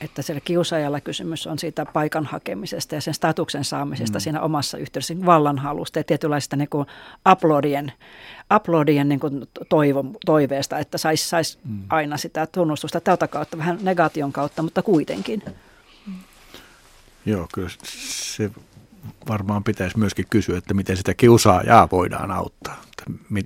[0.00, 4.20] että siellä kiusaajalla kysymys on siitä paikan hakemisesta ja sen statuksen saamisesta mm.
[4.20, 6.86] siinä omassa yhteydessä vallanhalusta ja tietynlaista niin kuin
[7.32, 7.92] uploadien,
[8.56, 11.82] uploadien niin kuin toivo, toiveesta, että saisi sais mm.
[11.88, 15.42] aina sitä tunnustusta tältä kautta, vähän negaation kautta, mutta kuitenkin.
[17.26, 18.50] Joo, kyllä se
[19.28, 22.82] varmaan pitäisi myöskin kysyä, että miten sitä kiusaajaa voidaan auttaa.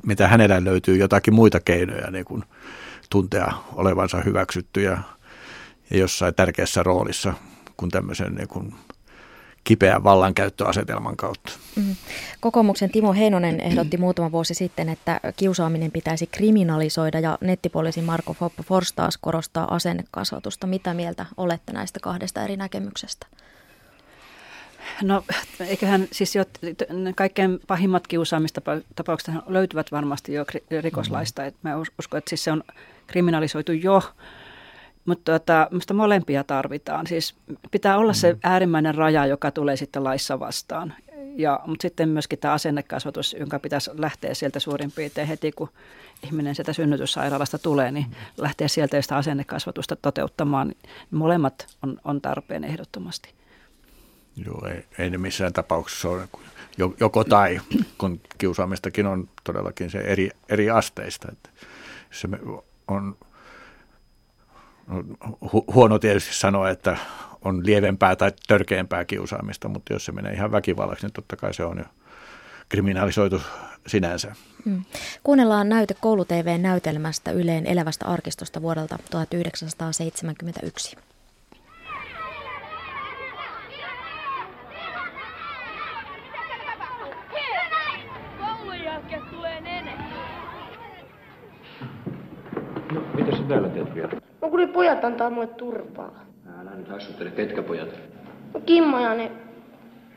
[0.07, 2.44] Mitä hänellä löytyy jotakin muita keinoja niin kuin
[3.11, 4.99] tuntea olevansa hyväksytty ja,
[5.90, 7.35] ja jossain tärkeässä roolissa
[7.77, 8.75] kuin tämmöisen niin kuin
[9.64, 11.53] kipeän vallankäyttöasetelman kautta.
[11.77, 11.97] Mm.
[12.40, 18.92] Kokoomuksen Timo Heinonen ehdotti muutama vuosi sitten, että kiusaaminen pitäisi kriminalisoida ja nettipoliisi Marko Fors
[18.92, 20.66] taas korostaa asennekasvatusta.
[20.66, 23.27] Mitä mieltä olette näistä kahdesta eri näkemyksestä?
[25.03, 25.24] No
[25.61, 26.44] eiköhän siis jo
[27.16, 30.44] kaikkein pahimmat kiusaamistapaukset löytyvät varmasti jo
[30.81, 31.42] rikoslaista.
[31.42, 31.53] Mm.
[31.62, 32.62] mä uskon, että siis se on
[33.07, 34.03] kriminalisoitu jo,
[35.05, 37.07] mutta tuota, minusta molempia tarvitaan.
[37.07, 37.35] Siis
[37.70, 38.38] pitää olla se mm.
[38.42, 40.94] äärimmäinen raja, joka tulee sitten laissa vastaan.
[41.37, 45.68] Ja, mutta sitten myöskin tämä asennekasvatus, jonka pitäisi lähteä sieltä suurin piirtein heti, kun
[46.24, 50.74] ihminen sieltä synnytyssairaalasta tulee, niin lähteä sieltä sitä asennekasvatusta toteuttamaan.
[51.11, 53.38] Molemmat on, on tarpeen ehdottomasti.
[54.46, 56.29] Joo, ei, ei ne missään tapauksessa ole
[57.01, 57.61] joko tai,
[57.98, 61.29] kun kiusaamistakin on todellakin se eri, eri asteista.
[61.33, 61.51] Että
[62.11, 62.29] se
[62.88, 63.16] on
[65.53, 66.96] hu, huono tietysti sanoa, että
[67.44, 71.64] on lievempää tai törkeämpää kiusaamista, mutta jos se menee ihan väkivallaksi, niin totta kai se
[71.64, 71.85] on jo
[72.68, 73.42] kriminalisoitu
[73.87, 74.35] sinänsä.
[74.64, 74.85] Hmm.
[75.24, 80.96] Kuunnellaan näyte koulu-TV-näytelmästä Yleen elävästä arkistosta vuodelta 1971.
[93.18, 94.11] Mitä sä täällä teet vielä?
[94.42, 96.11] No kun ne pojat antaa mulle turpaa.
[96.61, 97.88] Älä nyt hassuttele, ketkä pojat?
[98.54, 99.33] No Kimmo ja ne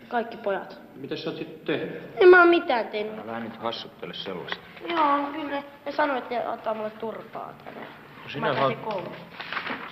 [0.07, 0.81] kaikki pojat.
[0.95, 2.01] Mitä sä oot sitten tehnyt?
[2.15, 3.29] En mä oo mitään tehnyt.
[3.29, 4.57] Älä nyt hassuttele sellaista.
[4.87, 7.81] Joo, kyllä ne, ne sanoi, että ne antaa mulle turpaa tänne.
[8.23, 9.11] No sinä mä oot,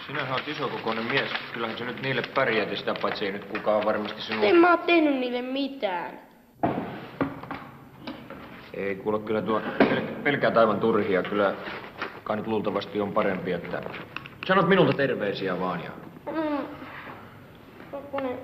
[0.08, 1.30] sinä oot isokokoinen mies.
[1.54, 4.46] Kyllähän se nyt niille pärjäät sitä paitsi ei nyt kukaan varmasti sinua...
[4.46, 6.20] En mä oo tehnyt niille mitään.
[8.74, 9.62] Ei kuule kyllä tuo
[10.24, 11.24] pelkää aivan turhia.
[11.24, 11.54] Kyllä
[12.30, 13.82] kai nyt luultavasti on parempi, että
[14.48, 15.90] sanot minulta terveisiä vaan ja...
[16.32, 16.58] Mm.
[18.12, 18.38] Kun ne...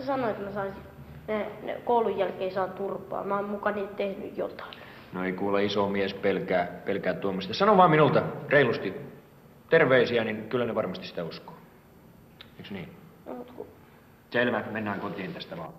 [0.00, 0.82] Sanoit, että mä saisin...
[1.28, 3.24] Ne, ne koulun jälkeen saa turpaa.
[3.24, 4.74] Mä oon mukaan niitä tehnyt jotain.
[5.12, 7.54] No ei kuule iso mies pelkää, pelkää tuomista.
[7.54, 8.94] Sano vaan minulta reilusti
[9.70, 11.56] terveisiä, niin kyllä ne varmasti sitä uskoo.
[12.58, 12.88] Eiks niin?
[13.26, 13.66] No, kun...
[14.30, 15.72] Selvä, mennään kotiin tästä vaan.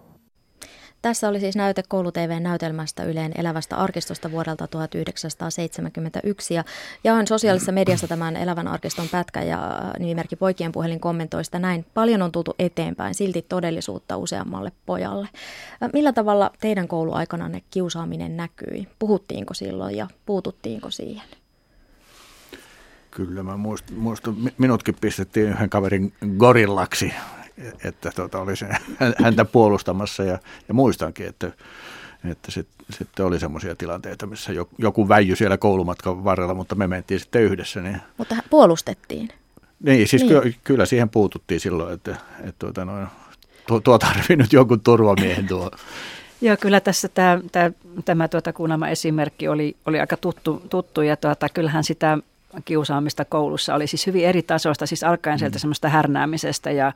[1.06, 6.54] Tässä oli siis näyte koulu-TV-näytelmästä Yleen elävästä arkistosta vuodelta 1971.
[6.54, 6.64] Ja
[7.04, 11.86] jaan sosiaalisessa mediassa tämän elävän arkiston pätkä ja nimimerkki Poikien puhelin kommentoi sitä näin.
[11.94, 15.28] Paljon on tultu eteenpäin, silti todellisuutta useammalle pojalle.
[15.94, 18.88] Millä tavalla teidän kouluaikananne kiusaaminen näkyi?
[19.00, 21.28] Puhuttiinko silloin ja puututtiinko siihen?
[23.12, 27.14] Kyllä, mä muistan, muistan minutkin pistettiin yhden kaverin gorillaksi
[27.84, 28.68] että tota, oli se,
[29.24, 31.52] häntä puolustamassa ja, ja muistankin, että,
[32.32, 37.20] että sitten sit oli semmoisia tilanteita, missä joku väijy siellä koulumatkan varrella, mutta me mentiin
[37.20, 37.82] sitten yhdessä.
[37.82, 39.30] Niin, mutta puolustettiin?
[39.84, 40.42] Niin, siis niin.
[40.42, 43.08] Ky- kyllä siihen puututtiin silloin, että, että tuota, no,
[43.68, 45.72] tuo, tuo tarvii nyt jonkun turvamiehen tuo.
[46.42, 47.72] Joo, kyllä tässä tämä, tämä,
[48.06, 52.18] tämä tuota kuunnelma esimerkki oli, oli aika tuttu, tuttu ja tuota, kyllähän sitä
[52.66, 55.60] kiusaamista koulussa oli siis hyvin eri tasoista, siis alkaen sieltä mm.
[55.60, 56.94] semmoista härnäämisestä ja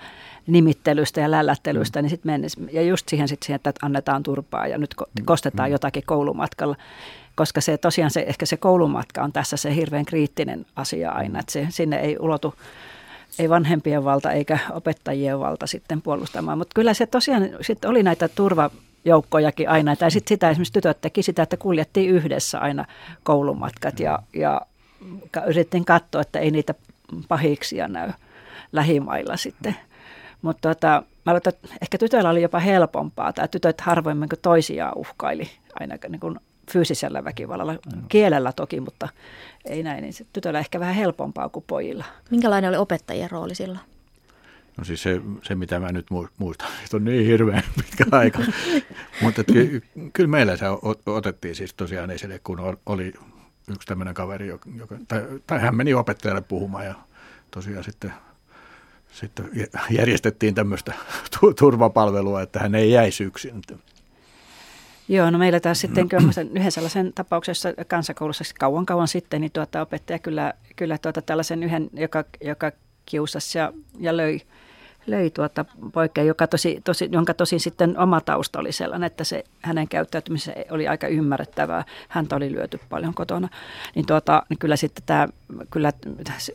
[0.47, 2.03] nimittelystä ja lällättelystä, mm.
[2.03, 5.25] niin sitten ja just siihen, sit siihen, että annetaan turpaa ja nyt mm.
[5.25, 6.75] kostetaan jotakin koulumatkalla,
[7.35, 11.51] koska se tosiaan se, ehkä se koulumatka on tässä se hirveän kriittinen asia aina, että
[11.51, 12.53] se, sinne ei ulotu
[13.39, 18.27] ei vanhempien valta eikä opettajien valta sitten puolustamaan, mutta kyllä se tosiaan sitten oli näitä
[18.27, 18.69] turva,
[19.05, 19.95] joukkojakin aina.
[19.95, 22.85] Tai sitten sitä esimerkiksi tytöt teki sitä, että kuljettiin yhdessä aina
[23.23, 24.61] koulumatkat ja, ja
[25.47, 26.73] yritin katsoa, että ei niitä
[27.27, 28.11] pahiksia näy
[28.71, 29.75] lähimailla sitten.
[30.41, 33.33] Mutta tota, mä että ehkä tytöillä oli jopa helpompaa.
[33.33, 36.39] Tai tytöt harvoimmin kuin toisiaan uhkaili aina niin kuin
[36.71, 37.75] fyysisellä väkivallalla,
[38.09, 39.09] kielellä toki, mutta
[39.65, 42.05] ei näin, niin se tytöllä ehkä vähän helpompaa kuin pojilla.
[42.31, 43.79] Minkälainen oli opettajien rooli silloin?
[44.77, 46.05] No siis se, se mitä mä nyt
[46.37, 48.39] muistan, se on niin hirveän pitkä aika.
[49.21, 49.83] Mutta ky,
[50.13, 50.65] kyllä meillä se
[51.05, 53.13] otettiin siis tosiaan esille, kun oli
[53.69, 56.95] yksi tämmöinen kaveri, joka, tai, tai hän meni opettajalle puhumaan ja
[57.51, 58.13] tosiaan sitten,
[59.11, 59.49] sitten
[59.89, 60.93] järjestettiin tämmöistä
[61.59, 63.61] turvapalvelua, että hän ei jäisi yksin.
[65.07, 69.81] Joo, no meillä taas sitten kyllä yhden sellaisen tapauksessa kansakoulussa kauan kauan sitten, niin tuota
[69.81, 72.71] opettaja kyllä, kyllä tuota tällaisen yhden, joka, joka
[73.05, 74.41] kiusasi ja, ja löi,
[75.09, 79.43] löi tuota poikkea, joka tosi, tosi, jonka tosin sitten oma tausta oli sellainen, että se
[79.61, 81.83] hänen käyttäytymisensä oli aika ymmärrettävää.
[82.09, 83.49] Häntä oli lyöty paljon kotona.
[83.95, 85.27] Niin, tuota, niin kyllä sitten tämä
[85.71, 85.93] kyllä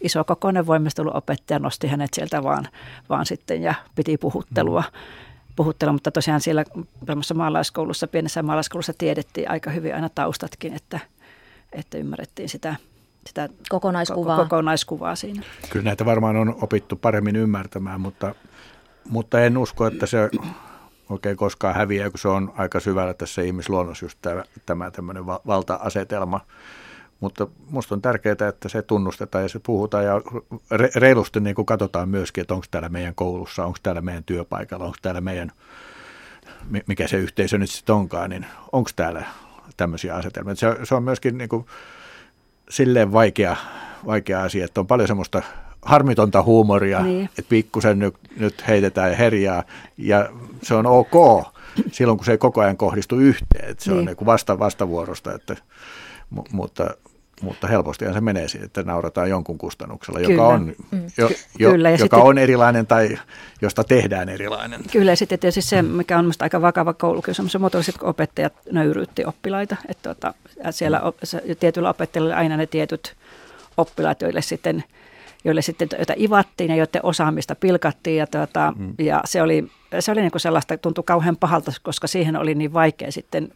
[0.00, 2.68] iso kokoinen voimisteluopettaja nosti hänet sieltä vaan,
[3.08, 4.80] vaan sitten ja piti puhuttelua.
[4.80, 5.24] Mm
[5.56, 6.64] puhuttelua, mutta tosiaan siellä
[7.34, 11.00] maalaiskoulussa, pienessä maalaiskoulussa tiedettiin aika hyvin aina taustatkin, että,
[11.72, 12.76] että ymmärrettiin sitä,
[13.26, 14.36] sitä kokonaiskuvaa.
[14.36, 15.42] kokonaiskuvaa siinä.
[15.70, 18.34] Kyllä näitä varmaan on opittu paremmin ymmärtämään, mutta,
[19.08, 20.30] mutta en usko, että se
[21.08, 26.40] oikein koskaan häviää, kun se on aika syvällä tässä ihmisluonnossa just tämä, tämä tämmöinen valta-asetelma.
[27.20, 30.20] Mutta minusta on tärkeää, että se tunnustetaan ja se puhutaan ja
[30.94, 34.96] reilusti niin kuin katsotaan myöskin, että onko täällä meidän koulussa, onko täällä meidän työpaikalla, onko
[35.02, 35.52] täällä meidän,
[36.86, 39.24] mikä se yhteisö nyt sitten onkaan, niin onko täällä
[39.76, 40.54] tämmöisiä asetelmia.
[40.54, 41.66] Se, se on myöskin niin kuin
[42.70, 43.56] silleen vaikea,
[44.06, 45.42] vaikea asia, että on paljon semmoista
[45.82, 47.24] harmitonta huumoria, niin.
[47.24, 49.62] että pikkusen nyt, nyt heitetään ja herjaa,
[49.98, 50.28] ja
[50.62, 51.44] se on ok
[51.92, 53.98] silloin, kun se ei koko ajan kohdistu yhteen, että se niin.
[53.98, 55.56] on niin kuin vasta, vastavuorosta, että,
[56.52, 56.94] mutta,
[57.42, 60.32] mutta helpostihan se menee siihen, että naurataan jonkun kustannuksella, Kyllä.
[60.32, 61.06] joka, on, mm.
[61.18, 63.18] jo, jo, Kyllä, joka sitten, on erilainen tai
[63.62, 64.80] josta tehdään erilainen.
[64.92, 67.60] Kyllä, ja sitten tietysti se, mikä on minusta aika vakava koulukiusaamisen
[67.98, 69.76] kun opettajat nöyryytti oppilaita.
[69.88, 70.34] Että tuota,
[70.70, 71.56] siellä mm.
[71.60, 73.16] tietyillä opettajilla aina ne tietyt
[73.76, 74.84] oppilaat, joille sitten
[75.44, 78.16] joille sitten, joita ivattiin ja joiden osaamista pilkattiin.
[78.16, 78.94] Ja, tuota, mm.
[78.98, 79.70] ja se oli,
[80.00, 83.48] se oli niin kuin sellaista, tuntui kauhean pahalta, koska siihen oli niin vaikea sitten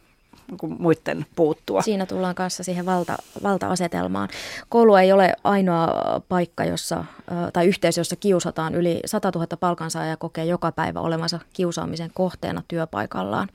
[0.79, 1.81] muiden puuttua.
[1.81, 4.29] Siinä tullaan kanssa siihen valta, valta-asetelmaan.
[4.69, 5.87] Koulu ei ole ainoa
[6.29, 7.05] paikka, jossa,
[7.53, 8.75] tai yhteisö, jossa kiusataan.
[8.75, 13.49] Yli 100 000 palkansaajaa kokee joka päivä olemansa kiusaamisen kohteena työpaikallaan.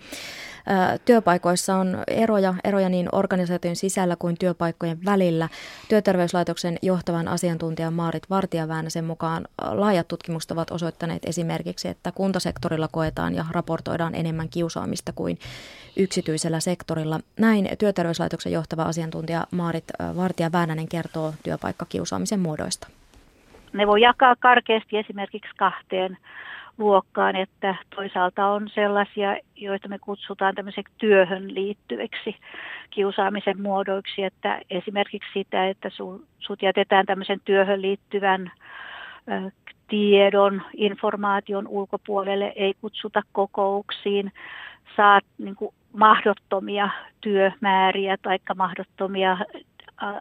[1.05, 5.49] Työpaikoissa on eroja, eroja niin organisaation sisällä kuin työpaikkojen välillä.
[5.89, 13.45] Työterveyslaitoksen johtavan asiantuntijan Maarit Vartijaväänäsen mukaan laajat tutkimukset ovat osoittaneet esimerkiksi, että kuntasektorilla koetaan ja
[13.51, 15.39] raportoidaan enemmän kiusaamista kuin
[15.97, 17.21] yksityisellä sektorilla.
[17.41, 19.85] Näin Työterveyslaitoksen johtava asiantuntija Maarit
[20.17, 22.89] Vartija-Väänänen kertoo työpaikkakiusaamisen muodoista.
[23.73, 26.17] Ne voi jakaa karkeasti esimerkiksi kahteen
[26.79, 32.37] luokkaan, että toisaalta on sellaisia, joita me kutsutaan tämmöiseksi työhön liittyviksi
[32.91, 35.91] kiusaamisen muodoiksi, että esimerkiksi sitä, että
[36.39, 38.53] sut jätetään tämmöisen työhön liittyvän
[39.89, 44.33] tiedon, informaation ulkopuolelle, ei kutsuta kokouksiin,
[44.97, 46.89] saat niin kuin, mahdottomia
[47.21, 49.39] työmääriä tai mahdottomia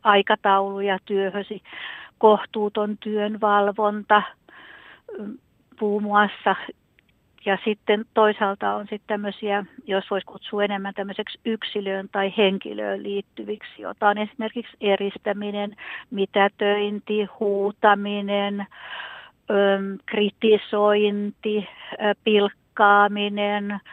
[0.03, 1.61] aikatauluja työhösi,
[2.17, 4.21] kohtuuton työn valvonta,
[5.81, 6.55] muun muassa.
[7.45, 13.81] Ja sitten toisaalta on sitten tämmöisiä, jos voisi kutsua enemmän tämmöiseksi yksilöön tai henkilöön liittyviksi,
[13.81, 15.75] jota on esimerkiksi eristäminen,
[16.11, 18.65] mitätöinti, huutaminen,
[20.05, 21.67] kritisointi,
[22.23, 22.62] pilkkaaminen,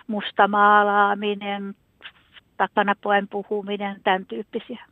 [0.06, 1.74] mustamaalaaminen,
[2.56, 4.84] takanapoen puhuminen, tämän tyyppisiä.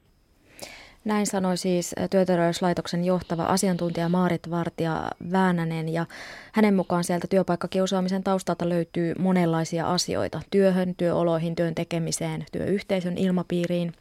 [1.05, 6.07] Näin sanoi siis työterveyslaitoksen johtava asiantuntija Maarit Vartija Väänänen ja
[6.53, 13.93] hänen mukaan sieltä työpaikkakiusaamisen taustalta löytyy monenlaisia asioita työhön, työoloihin, työn tekemiseen, työyhteisön ilmapiiriin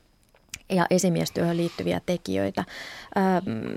[0.70, 2.64] ja esimiestyöhön liittyviä tekijöitä.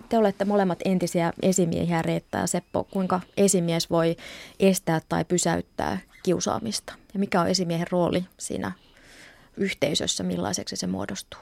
[0.09, 2.85] Te olette molemmat entisiä esimiehiä, Reetta ja Seppo.
[2.85, 4.17] Kuinka esimies voi
[4.61, 6.95] estää tai pysäyttää kiusaamista?
[7.15, 8.73] Ja mikä on esimiehen rooli siinä
[9.57, 11.41] yhteisössä, millaiseksi se muodostuu?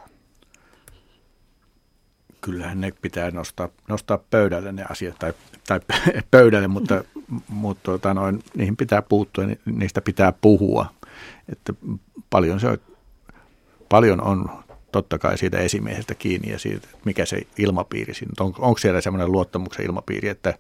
[2.41, 5.33] kyllähän ne pitää nostaa, nostaa pöydälle ne asiat, tai,
[5.67, 5.81] tai
[6.31, 7.05] pöydälle, mutta,
[7.49, 10.87] mutta tuota, noin, niihin pitää puuttua niistä pitää puhua.
[11.53, 11.73] Että
[12.31, 12.79] paljon, se on,
[13.89, 14.51] paljon on
[14.93, 18.47] totta kai siitä esimiehestä kiinni ja siitä, mikä se ilmapiiri siinä on.
[18.59, 20.55] Onko siellä semmoinen luottamuksen ilmapiiri, että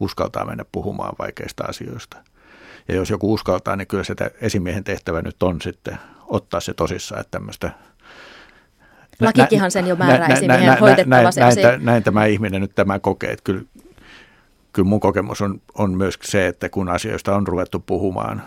[0.00, 2.16] uskaltaa mennä puhumaan vaikeista asioista.
[2.88, 7.20] Ja jos joku uskaltaa, niin kyllä se esimiehen tehtävä nyt on sitten ottaa se tosissaan,
[7.20, 7.70] että tämmöistä–
[9.20, 12.74] Lakikinhan sen jo määrää nä, nä, nä, hoidettava nä, näin, näin, näin tämä ihminen nyt
[12.74, 13.62] tämä kokee, että kyllä,
[14.72, 18.42] kyllä mun kokemus on, on myös se, että kun asioista on ruvettu puhumaan,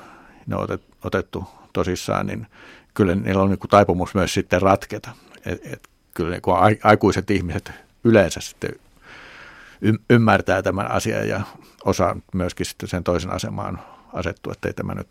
[0.47, 0.67] ne on
[1.03, 2.47] otettu tosissaan, niin
[2.93, 5.09] kyllä niillä on niin kuin taipumus myös sitten ratketa.
[5.45, 7.71] Et, et kyllä niin kuin aikuiset ihmiset
[8.03, 8.75] yleensä sitten
[10.09, 11.41] ymmärtää tämän asian ja
[11.85, 13.79] osaa myöskin sitten sen toisen asemaan
[14.13, 15.07] asettua, että ei tämä nyt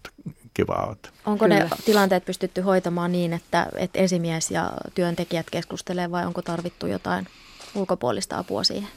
[0.55, 0.97] kivaa ole.
[1.27, 1.59] Onko Kyllä.
[1.59, 7.27] ne tilanteet pystytty hoitamaan niin, että, että esimies ja työntekijät keskustelevat vai onko tarvittu jotain
[7.75, 8.89] ulkopuolista apua siihen?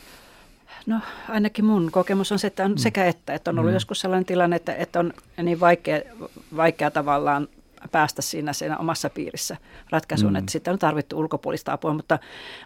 [0.86, 2.78] No ainakin mun kokemus on se, että on mm.
[2.78, 3.76] sekä että, että on ollut mm.
[3.76, 5.14] joskus sellainen tilanne, että, että on
[5.44, 6.02] niin vaikea,
[6.56, 7.48] vaikea tavallaan
[7.92, 9.58] päästä siinä, siinä omassa piirissä
[9.90, 10.36] ratkaisuun, mm.
[10.36, 12.20] että sitten on tarvittu ulkopuolista apua, mutta,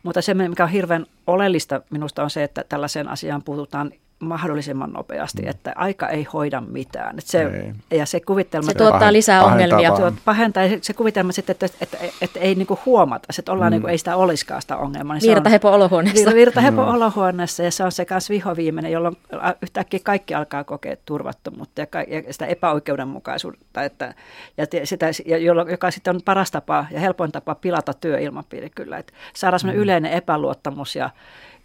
[0.03, 3.91] mutta se, mikä on hirveän oleellista minusta on se, että tällaiseen asiaan puututaan
[4.21, 5.47] mahdollisimman nopeasti, mm.
[5.49, 7.19] että aika ei hoida mitään.
[7.19, 8.67] Että se, ja se kuvitelma...
[8.67, 9.91] Se tuottaa pah- lisää ongelmia.
[9.91, 13.73] Tuot, pahentaa se kuvitelma sitten, että, että, että, että ei niinku huomata, että ollaan mm.
[13.73, 15.17] niinku, ei sitä olisikaan sitä ongelmaa.
[15.17, 16.33] Niin virtahepo olohuoneessa.
[16.33, 16.87] Virtahepo mm.
[16.87, 19.17] olohuoneessa ja se on se kanssa vihoviimeinen, jolloin
[19.61, 24.13] yhtäkkiä kaikki alkaa kokea turvattomuutta ja, ja sitä epäoikeudenmukaisuutta, että,
[24.57, 28.97] ja sitä, ja jolloin, joka sitten on paras tapa ja helpoin tapa pilata työilmapiiri kyllä.
[28.97, 29.69] Että saadaan mm.
[29.69, 31.09] yleinen epäluottamus ja,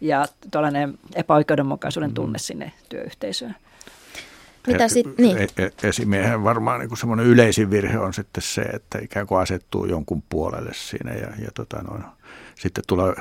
[0.01, 3.55] ja tuollainen epäoikeudenmukaisuuden tunne sinne työyhteisöön.
[4.67, 5.37] Mitä sit, niin.
[5.37, 9.85] E, e, esimiehen varmaan niin semmoinen yleisin virhe on sitten se, että ikään kuin asettuu
[9.85, 12.03] jonkun puolelle siinä ja, ja tota noin,
[12.55, 13.13] sitten tulee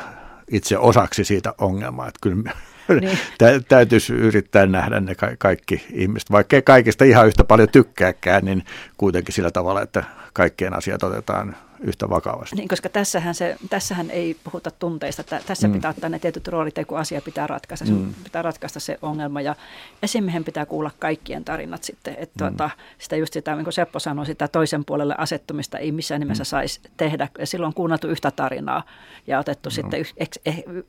[0.50, 2.08] itse osaksi siitä ongelmaa.
[2.08, 2.36] Että kyllä
[3.00, 3.18] niin.
[3.38, 8.44] tä, täytyisi yrittää nähdä ne ka- kaikki ihmiset, vaikka ei kaikista ihan yhtä paljon tykkääkään,
[8.44, 8.64] niin
[8.96, 12.56] kuitenkin sillä tavalla, että kaikkien asiat otetaan yhtä vakavasti.
[12.56, 15.22] Niin, koska tässähän, se, tässähän ei puhuta tunteista.
[15.22, 15.74] Tässä mm.
[15.74, 17.86] pitää ottaa ne tietyt roolit, kun asia pitää ratkaista.
[17.86, 18.14] Mm.
[18.24, 19.40] pitää ratkaista se ongelma.
[19.40, 19.54] Ja
[20.02, 22.14] esimiehen pitää kuulla kaikkien tarinat sitten.
[22.18, 22.56] Että mm.
[22.56, 26.42] tuota, sitä just sitä, niin kuin Seppo sanoi, sitä toisen puolelle asettumista ei missään nimessä
[26.42, 26.46] mm.
[26.46, 27.28] saisi tehdä.
[27.44, 28.82] Silloin on kuunneltu yhtä tarinaa
[29.26, 29.70] ja otettu no.
[29.70, 30.14] sitten yksi,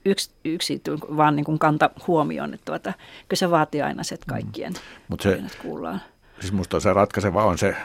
[0.06, 0.82] yksi, yksi,
[1.18, 2.54] vaan niin kuin kanta huomioon.
[2.54, 2.94] Että tuota,
[3.28, 4.34] kyllä se vaatii aina se, että mm.
[4.34, 4.74] kaikkien
[5.10, 5.18] mm.
[5.18, 6.02] tarinat se, kuullaan.
[6.40, 7.76] Siis musta se ratkaiseva on se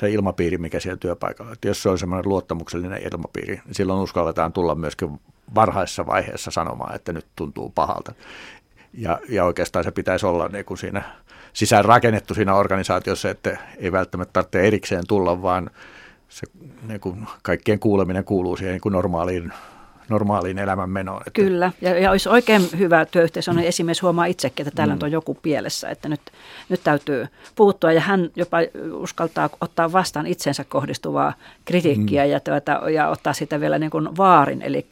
[0.00, 1.52] se ilmapiiri, mikä siellä työpaikalla.
[1.52, 5.20] Että jos se on semmoinen luottamuksellinen ilmapiiri, niin silloin uskalletaan tulla myöskin
[5.54, 8.12] varhaisessa vaiheessa sanomaan, että nyt tuntuu pahalta.
[8.92, 11.02] Ja, ja oikeastaan se pitäisi olla niin kuin siinä
[11.52, 15.70] sisään rakennettu siinä organisaatiossa, että ei välttämättä tarvitse erikseen tulla, vaan
[16.28, 16.46] se
[16.88, 19.52] niin kuin kaikkien kuuleminen kuuluu siihen niin kuin normaaliin
[20.08, 21.22] normaaliin elämänmenoon.
[21.26, 21.30] Että...
[21.42, 25.00] Kyllä, ja, ja olisi oikein hyvä työyhteisö, niin esimies huomaa itsekin, että täällä mm.
[25.02, 26.20] on joku pielessä, että nyt,
[26.68, 28.58] nyt täytyy puuttua, ja hän jopa
[28.92, 31.32] uskaltaa ottaa vastaan itsensä kohdistuvaa
[31.64, 32.30] kritiikkiä mm.
[32.30, 34.86] ja, tuota, ja ottaa sitä vielä niin kuin vaarin, eli,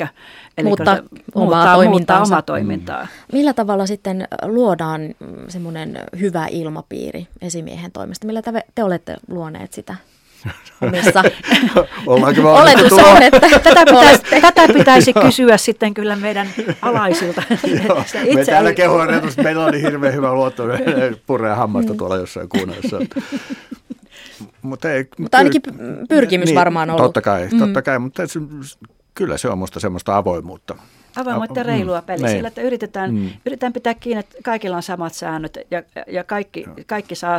[0.58, 1.02] eli muuttaa, se,
[1.34, 3.02] omaa, muuttaa omaa toimintaa.
[3.02, 3.08] Mm.
[3.32, 5.00] Millä tavalla sitten luodaan
[5.48, 8.26] semmoinen hyvä ilmapiiri esimiehen toimesta?
[8.26, 9.96] Millä te, te olette luoneet sitä?
[10.82, 11.22] Omissa
[12.06, 16.48] oletus on, että tätä pitäisi, tätä pitäisi kysyä sitten kyllä meidän
[16.82, 17.42] alaisilta.
[17.88, 20.62] Joo, itse me täällä kehuin, että meillä oli hirveän hyvä luotto,
[21.26, 22.98] puree hammasta tuolla jossain kuunnassa.
[24.62, 25.62] mutta, ei, mutta ainakin
[26.08, 27.02] pyrkimys niin, varmaan ollut.
[27.02, 27.58] Totta kai, mm.
[27.58, 28.22] totta kai mutta
[29.14, 30.76] kyllä se on minusta semmoista avoimuutta.
[31.16, 33.30] Avoimuutta ja reilua mm, peliä sillä, että yritetään, mm.
[33.46, 37.38] yritetään pitää kiinni, että kaikilla on samat säännöt ja, ja kaikki, kaikki saa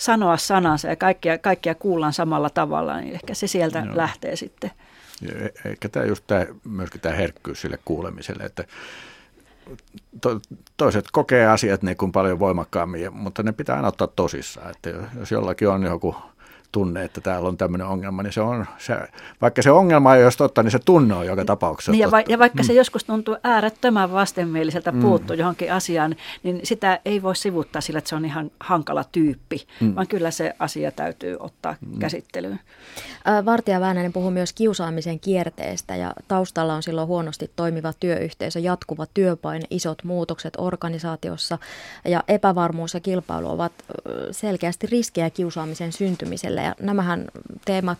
[0.00, 3.96] sanoa sanansa ja kaikkia, kaikkia kuullaan samalla tavalla, niin ehkä se sieltä no.
[3.96, 4.70] lähtee sitten.
[5.22, 8.64] Ja ehkä tämä just tämä, myöskin tämä herkkyys sille kuulemiselle, että
[10.20, 10.40] to,
[10.76, 14.70] toiset kokee asiat niin kuin paljon voimakkaammin, mutta ne pitää aina ottaa tosissaan.
[14.70, 16.16] Että jos jollakin on joku
[16.72, 18.96] tunne, että täällä on tämmöinen ongelma, niin se on, se,
[19.40, 22.22] vaikka se ongelma ei ole totta, niin se tunne on joka tapauksessa niin ja, va,
[22.28, 22.66] ja vaikka mm.
[22.66, 25.00] se joskus tuntuu äärettömän vastenmieliseltä mm.
[25.00, 29.66] puuttua johonkin asiaan, niin sitä ei voi sivuttaa sillä, että se on ihan hankala tyyppi,
[29.80, 29.94] mm.
[29.94, 31.98] vaan kyllä se asia täytyy ottaa mm.
[31.98, 32.60] käsittelyyn.
[33.44, 39.66] Vartija Väänänen puhuu myös kiusaamisen kierteestä ja taustalla on silloin huonosti toimiva työyhteisö, jatkuva työpaine,
[39.70, 41.58] isot muutokset organisaatiossa
[42.04, 43.72] ja epävarmuus ja kilpailu ovat
[44.30, 47.24] selkeästi riskejä kiusaamisen syntymiselle ja nämähän
[47.64, 47.98] teemat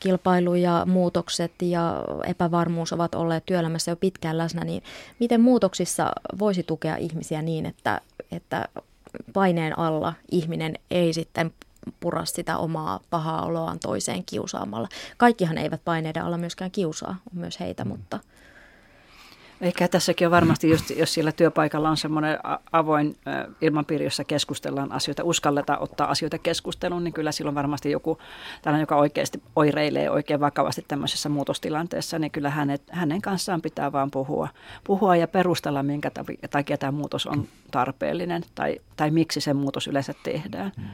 [0.00, 4.82] kilpailu ja muutokset ja epävarmuus ovat olleet työelämässä jo pitkään läsnä, niin
[5.20, 8.00] miten muutoksissa voisi tukea ihmisiä niin, että,
[8.32, 8.68] että
[9.32, 11.52] paineen alla ihminen ei sitten
[12.00, 14.88] pura sitä omaa pahaa oloaan toiseen kiusaamalla.
[15.16, 18.20] Kaikkihan eivät paineiden alla myöskään kiusaa, on myös heitä, mutta...
[19.64, 22.38] Ehkä tässäkin on varmasti, just, jos siellä työpaikalla on semmoinen
[22.72, 23.16] avoin
[23.60, 28.18] ilmapiiri, jossa keskustellaan asioita, uskalletaan ottaa asioita keskusteluun, niin kyllä silloin varmasti joku
[28.62, 34.10] tällainen, joka oikeasti oireilee oikein vakavasti tämmöisessä muutostilanteessa, niin kyllä hänet, hänen kanssaan pitää vaan
[34.10, 34.48] puhua,
[34.84, 36.10] puhua ja perustella, minkä
[36.50, 40.72] takia tämä muutos on tarpeellinen tai, tai miksi se muutos yleensä tehdään.
[40.76, 40.84] Mm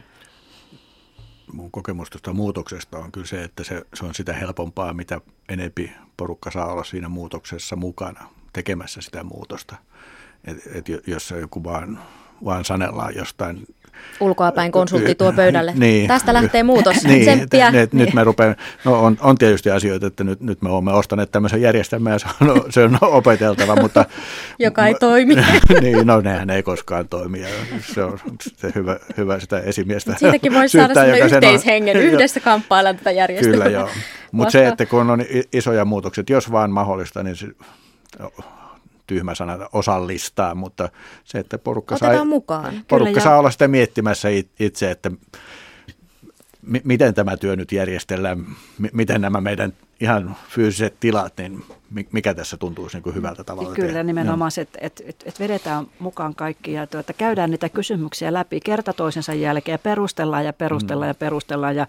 [1.52, 5.92] mun kokemus tuosta muutoksesta on kyllä se, että se, se on sitä helpompaa, mitä enempi
[6.16, 9.76] porukka saa olla siinä muutoksessa mukana tekemässä sitä muutosta.
[10.44, 11.98] Et, et jos joku vaan,
[12.44, 13.66] vaan sanellaan jostain
[14.20, 15.72] Ulkoapäin konsultti tuo pöydälle.
[15.80, 16.08] Niin.
[16.08, 16.96] Tästä lähtee muutos.
[17.04, 17.66] niin, Tsemppiä.
[17.66, 20.92] että, että nyt me rupeamme, no on, on tietysti asioita, että nyt, nyt me olemme
[20.92, 24.04] ostaneet tämmöisen järjestelmän ja se on, se on opeteltava, mutta...
[24.58, 25.36] Joka ei toimi.
[25.80, 27.48] niin, no nehän ei koskaan toimi ja
[27.94, 28.18] se on
[28.56, 33.66] se hyvä, hyvä sitä esimiestä Siitäkin voisi saada sellainen yhteishengen, yhdessä kamppailla tätä järjestelmää.
[33.66, 33.88] Kyllä joo,
[34.32, 37.46] mutta se, että kun on isoja muutokset, jos vaan mahdollista, niin se,
[39.06, 40.88] tyhmä sana osallistaa, mutta
[41.24, 42.84] se, että porukka, saa, mukaan.
[42.88, 44.28] porukka Kyllä, saa olla sitä miettimässä
[44.60, 45.10] itse, että
[46.62, 48.38] m- miten tämä työ nyt järjestellään,
[48.78, 51.64] m- miten nämä meidän ihan fyysiset tilat, niin
[52.12, 54.02] mikä tässä tuntuisi niin kuin hyvältä tavalla Kyllä, tehdä.
[54.02, 58.92] nimenomaan, että et, et, et vedetään mukaan kaikki ja tuota, käydään niitä kysymyksiä läpi kerta
[58.92, 61.10] toisensa jälkeen ja perustellaan ja perustellaan mm.
[61.10, 61.86] ja perustellaan ja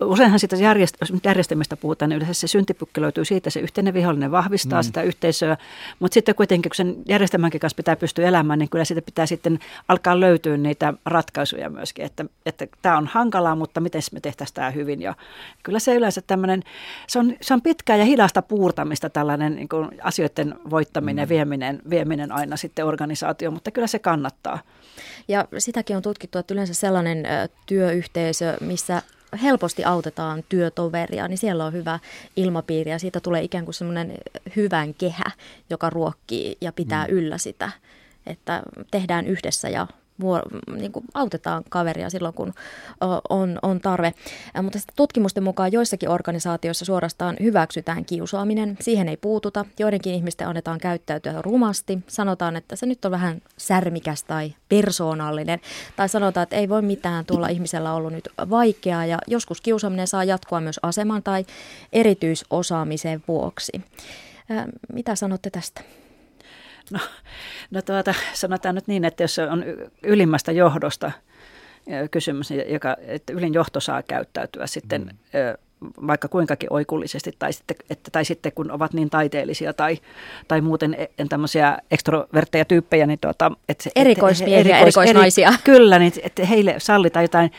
[0.00, 4.80] Useinhan sitä järjest- järjestelmistä puhutaan, niin yleensä se syntipykki löytyy siitä, se yhteinen vihollinen vahvistaa
[4.80, 4.84] mm.
[4.84, 5.56] sitä yhteisöä,
[5.98, 9.58] mutta sitten kuitenkin kun sen järjestelmänkin kanssa pitää pystyä elämään, niin kyllä siitä pitää sitten
[9.88, 14.70] alkaa löytyä niitä ratkaisuja myöskin, että, että tämä on hankalaa, mutta miten me tehtäisiin tämä
[14.70, 15.02] hyvin.
[15.02, 15.14] Ja
[15.62, 16.62] kyllä se yleensä tämmöinen,
[17.06, 21.28] se on, se on pitkää ja hidasta puurtamista tällainen niin kuin asioiden voittaminen, mm.
[21.28, 24.58] vieminen, vieminen aina sitten organisaatio, mutta kyllä se kannattaa.
[25.28, 27.24] Ja sitäkin on tutkittu, että yleensä sellainen
[27.66, 29.02] työyhteisö, missä
[29.42, 31.98] helposti autetaan työtoveria, niin siellä on hyvä
[32.36, 34.14] ilmapiiri ja siitä tulee ikään kuin semmoinen
[34.56, 35.24] hyvän kehä,
[35.70, 37.12] joka ruokkii ja pitää mm.
[37.12, 37.70] yllä sitä,
[38.26, 39.86] että tehdään yhdessä ja
[40.76, 42.52] niin kuin autetaan kaveria silloin, kun
[43.28, 44.14] on, on tarve.
[44.62, 48.76] Mutta tutkimusten mukaan joissakin organisaatioissa suorastaan hyväksytään kiusaaminen.
[48.80, 49.64] Siihen ei puututa.
[49.78, 51.98] Joidenkin ihmisten annetaan käyttäytyä rumasti.
[52.06, 55.60] Sanotaan, että se nyt on vähän särmikäs tai persoonallinen.
[55.96, 59.06] Tai sanotaan, että ei voi mitään, tuolla ihmisellä ollut nyt vaikeaa.
[59.06, 61.44] Ja joskus kiusaaminen saa jatkoa myös aseman tai
[61.92, 63.72] erityisosaamisen vuoksi.
[64.92, 65.80] Mitä sanotte tästä?
[66.90, 66.98] No,
[67.70, 69.64] no tuota, sanotaan nyt niin, että jos on
[70.02, 71.12] ylimmästä johdosta
[72.10, 75.67] kysymys, joka, että ylin johto saa käyttäytyä sitten mm
[76.06, 79.98] vaikka kuinkakin oikullisesti, tai sitten, että, tai sitten kun ovat niin taiteellisia tai,
[80.48, 85.48] tai muuten e, tämmöisiä ekstrovertteja tyyppejä, niin tuota, että, se, Erikoismiehiä, erikois, erikoisnaisia.
[85.48, 87.50] Eri, kyllä, niin että heille sallitaan jotain,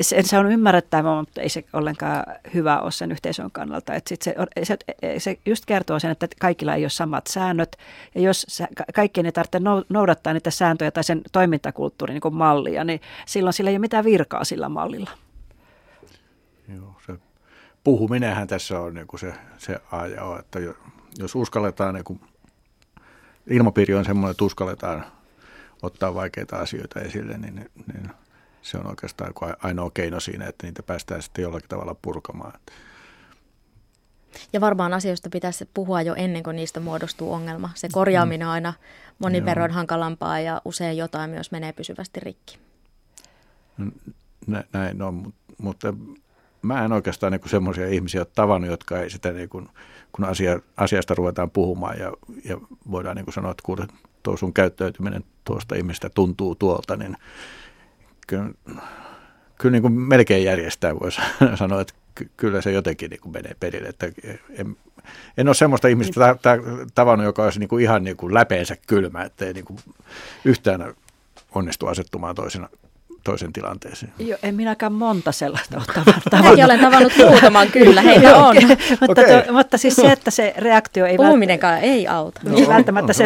[0.00, 2.24] se, se on ymmärrettävää, mutta ei se ollenkaan
[2.54, 3.94] hyvä ole sen yhteisön kannalta.
[3.94, 4.78] Että sit se, se,
[5.18, 7.76] se just kertoo sen, että kaikilla ei ole samat säännöt,
[8.14, 8.62] ja jos
[8.94, 13.74] kaikkien ei tarvitse noudattaa niitä sääntöjä tai sen toimintakulttuurin niin mallia, niin silloin sillä ei
[13.74, 15.10] ole mitään virkaa sillä mallilla.
[16.74, 16.93] Joo,
[17.84, 20.58] puhuminenhän tässä on niin kuin se, se aja, että
[21.18, 22.20] jos uskalletaan, niin kuin,
[23.46, 25.04] ilmapiiri on semmoinen, että uskalletaan
[25.82, 28.10] ottaa vaikeita asioita esille, niin, niin
[28.62, 29.32] se on oikeastaan
[29.62, 32.60] ainoa keino siinä, että niitä päästään sitten jollakin tavalla purkamaan.
[34.52, 37.70] Ja varmaan asioista pitäisi puhua jo ennen kuin niistä muodostuu ongelma.
[37.74, 38.72] Se korjaaminen on aina
[39.18, 42.58] monin verran hankalampaa ja usein jotain myös menee pysyvästi rikki.
[44.72, 45.94] Näin on, mutta
[46.64, 49.68] mä en oikeastaan niin semmoisia ihmisiä ole tavannut, jotka ei sitä, niin kuin,
[50.12, 52.12] kun asia, asiasta ruvetaan puhumaan ja,
[52.44, 52.58] ja
[52.90, 53.86] voidaan niin kuin sanoa, että kuule,
[54.22, 57.16] tuo sun käyttäytyminen tuosta ihmistä tuntuu tuolta, niin
[58.26, 58.50] kyllä,
[59.58, 61.20] kyllä niin kuin melkein järjestää voisi
[61.54, 61.94] sanoa, että
[62.36, 63.88] kyllä se jotenkin niin kuin menee perille.
[63.88, 64.12] Että
[64.50, 64.76] en,
[65.38, 66.56] en ole semmoista ihmistä ta, ta,
[66.94, 69.78] tavannut, joka olisi niin kuin ihan niin kuin läpeensä kylmä, ettei niin kuin
[70.44, 70.94] yhtään
[71.54, 72.68] onnistu asettumaan toisena
[73.24, 74.12] toisen tilanteeseen.
[74.18, 76.24] Joo, en minäkään monta sellaista ole tavannut.
[76.32, 78.56] Minäkin olen tavannut muutaman kyllä, heitä on.
[78.56, 78.68] okay.
[79.00, 79.42] mutta, okay.
[79.42, 81.16] to, mutta siis se, että se reaktio ei...
[81.16, 81.84] Puhuminenkaan vält...
[81.84, 82.40] ei auta.
[82.44, 83.24] No, ei välttämättä se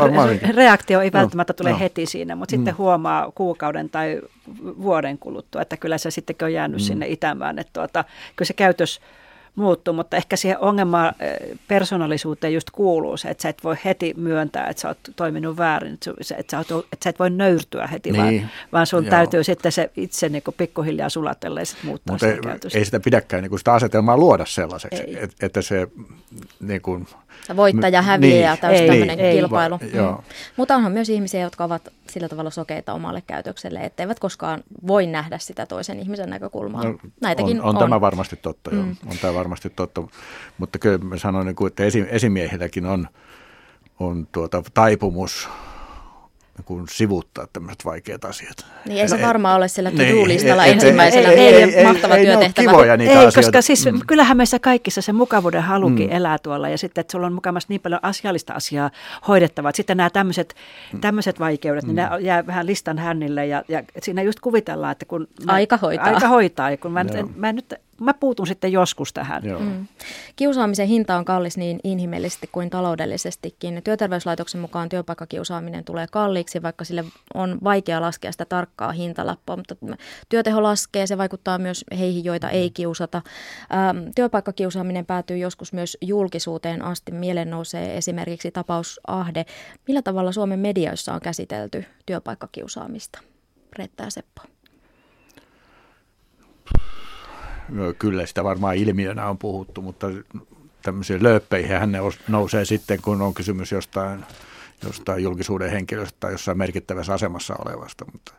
[0.54, 1.78] reaktio ei välttämättä no, tule no.
[1.78, 2.58] heti siinä, mutta mm.
[2.58, 4.20] sitten huomaa kuukauden tai
[4.62, 6.84] vuoden kuluttua, että kyllä se sittenkin on jäänyt mm.
[6.84, 7.58] sinne itämään.
[7.58, 8.04] Että tuota,
[8.36, 9.00] kyllä se käytös
[9.54, 11.12] muuttuu, mutta ehkä siihen ongelma
[11.68, 15.94] persoonallisuuteen just kuuluu se, että sä et voi heti myöntää, että sä oot toiminut väärin,
[15.94, 18.22] että sä, että sä, oot, että sä et voi nöyrtyä heti, niin.
[18.22, 19.10] vaan, vaan sun Joo.
[19.10, 22.38] täytyy sitten se itse niin pikkuhiljaa sulatella ja sitten muuttaa mutta ei,
[22.74, 25.88] ei sitä pidäkään niin kuin sitä asetelmaa luoda sellaiseksi, että, että se
[26.60, 27.06] niin kuin,
[27.56, 29.78] voittaja häviää niin, täysin tämmöinen ei, kilpailu.
[29.80, 30.22] Va, mm.
[30.56, 35.38] Mutta onhan myös ihmisiä, jotka ovat sillä tavalla sokeita omalle käytökselle, etteivät koskaan voi nähdä
[35.38, 36.84] sitä toisen ihmisen näkökulmaa.
[36.84, 37.82] No, Näitäkin on, on, on.
[37.82, 38.82] tämä varmasti totta, joo.
[38.82, 38.96] Mm.
[39.10, 40.02] On tämä varmasti totta.
[40.58, 43.08] Mutta kyllä mä sanoin, niin että esimiehilläkin on,
[44.00, 45.48] on tuota, taipumus
[46.64, 48.66] kuin sivuttaa tämmöiset vaikeat asiat.
[48.86, 51.28] Niin ei se varmaan ole sillä to-do-listalla niin, ensimmäisenä.
[51.28, 52.70] Ei, ei, ei, ei, mahtava ei, työtehtävä.
[52.70, 53.40] Kivoja niitä ei, asioita.
[53.40, 54.00] koska siis mm.
[54.06, 56.16] kyllähän meissä kaikissa se mukavuuden halukin mm.
[56.16, 58.90] elää tuolla ja sitten, että sulla on mukavasti niin paljon asiallista asiaa
[59.28, 59.72] hoidettavaa.
[59.74, 60.54] Sitten nämä tämmöiset,
[60.92, 61.00] mm.
[61.00, 62.02] tämmöiset vaikeudet, niin mm.
[62.02, 65.28] ne jää vähän listan hännille ja, ja siinä just kuvitellaan, että kun...
[65.46, 66.06] Aika hoitaa.
[66.06, 66.70] Aika hoitaa.
[66.70, 69.44] Ja kun mä, en, mä nyt mä puutun sitten joskus tähän.
[69.44, 69.60] Joo.
[69.60, 69.86] Mm.
[70.36, 73.82] Kiusaamisen hinta on kallis niin inhimillisesti kuin taloudellisestikin.
[73.84, 79.74] Työterveyslaitoksen mukaan työpaikkakiusaaminen tulee kalliiksi, vaikka sille on vaikea laskea sitä tarkkaa hintalappua, mutta
[80.28, 83.22] työteho laskee, se vaikuttaa myös heihin, joita ei kiusata.
[83.74, 87.12] Ähm, työpaikkakiusaaminen päätyy joskus myös julkisuuteen asti.
[87.12, 89.44] Mielen nousee esimerkiksi tapaus Ahde.
[89.88, 93.20] Millä tavalla Suomen medioissa on käsitelty työpaikkakiusaamista?
[93.78, 94.42] Reetta ja Seppo.
[97.98, 100.06] kyllä sitä varmaan ilmiönä on puhuttu, mutta
[100.82, 101.92] tämmöisiä lööppeihin hän
[102.28, 104.24] nousee sitten, kun on kysymys jostain,
[104.86, 108.04] jostain julkisuuden henkilöstä tai jossain merkittävässä asemassa olevasta.
[108.12, 108.32] Mutta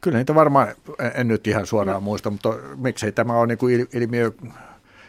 [0.00, 0.68] kyllä niitä varmaan,
[1.14, 2.00] en nyt ihan suoraan no.
[2.00, 4.30] muista, mutta miksei tämä ole niin kuin ilmiö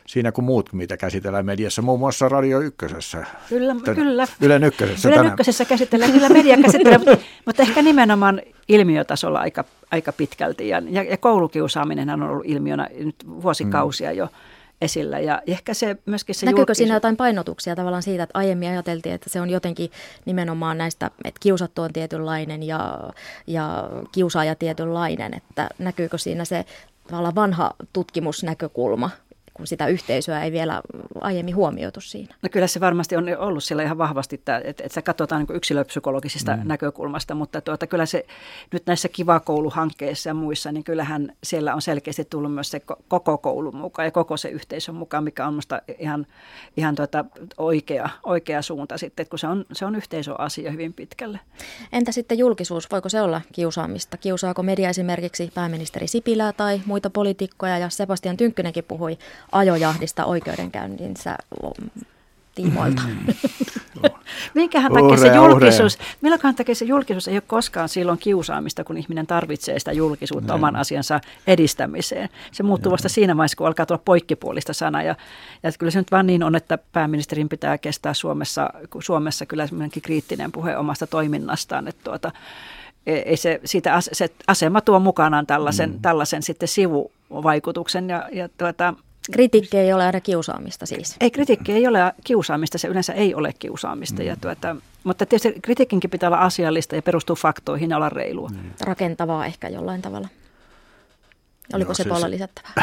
[0.08, 3.26] siinä kuin muut, mitä käsitellään mediassa, muun muassa Radio Ykkösessä.
[3.50, 4.28] Kyllä, Tän, kyllä.
[4.42, 10.12] Ylen Ykkösessä Ylen Ykkösessä käsitellään, kyllä media käsittelee, mutta, mutta ehkä nimenomaan ilmiötasolla aika, aika
[10.12, 10.68] pitkälti.
[10.68, 14.30] Ja, ja, ja koulukiusaaminen on ollut ilmiönä nyt vuosikausia mm.
[14.82, 15.20] Esillä.
[15.20, 16.78] Ja ehkä se myöskin se Näkyykö julkis...
[16.78, 19.92] siinä jotain painotuksia tavallaan siitä, että aiemmin ajateltiin, että se on jotenkin
[20.26, 23.00] nimenomaan näistä, että kiusattu on tietynlainen ja,
[23.48, 26.66] ja kiusaaja tietynlainen, että näkyykö siinä se
[27.08, 29.10] tavallaan vanha tutkimusnäkökulma
[29.56, 30.82] kun sitä yhteisöä ei vielä
[31.22, 32.36] aiemmin huomioitu siinä.
[32.42, 35.58] No kyllä se varmasti on ollut siellä ihan vahvasti, että, että, että se katsotaan niin
[35.58, 36.62] yksilöpsykologisesta mm.
[36.68, 38.26] näkökulmasta, mutta tuota, kyllä se
[38.74, 43.76] nyt näissä kivakouluhankkeissa ja muissa, niin kyllähän siellä on selkeästi tullut myös se koko koulun
[43.76, 46.28] mukaan ja koko se yhteisön mukaan, mikä on minusta ihan,
[46.78, 47.26] ihan tuota
[47.58, 51.40] oikea, oikea suunta sitten, että kun se on, se on yhteisöasia hyvin pitkälle.
[51.94, 54.18] Entä sitten julkisuus, voiko se olla kiusaamista?
[54.18, 59.18] Kiusaako media esimerkiksi pääministeri Sipilää tai muita poliitikkoja ja Sebastian Tynkkynenkin puhui
[59.52, 61.38] ajojahdista oikeudenkäyntinsä
[62.56, 63.02] tiimoilta.
[63.08, 63.34] Mm.
[64.54, 69.28] Minkähän takia se julkisuus, milloinkaan takia se julkisuus ei ole koskaan silloin kiusaamista, kun ihminen
[69.28, 70.60] tarvitsee sitä julkisuutta Näin.
[70.60, 72.30] oman asiansa edistämiseen.
[72.52, 75.04] Se muuttuu vasta siinä vaiheessa, kun alkaa tulla poikkipuolista sana.
[75.04, 75.16] Ja,
[75.64, 78.70] ja kyllä se nyt vaan niin on, että pääministerin pitää kestää Suomessa,
[79.00, 79.68] Suomessa kyllä
[80.04, 81.88] kriittinen puhe omasta toiminnastaan.
[81.88, 82.32] Että tuota,
[83.06, 86.02] e, ei se, siitä, se asema tuo mukanaan tällaisen, mm.
[86.02, 88.94] tällaisen sitten sivuvaikutuksen ja, ja tuota,
[89.32, 91.16] Kritiikki ei ole aina kiusaamista siis.
[91.22, 94.22] Ei, kritiikki ei ole kiusaamista, se yleensä ei ole kiusaamista.
[94.22, 94.28] Mm.
[94.28, 98.50] Ja tuota, mutta tietysti kritiikinkin pitää olla asiallista ja perustuu faktoihin ja olla reilua.
[98.50, 98.58] Mm.
[98.82, 100.28] Rakentavaa ehkä jollain tavalla.
[101.74, 102.74] Oliko no, se siis, lisättävää?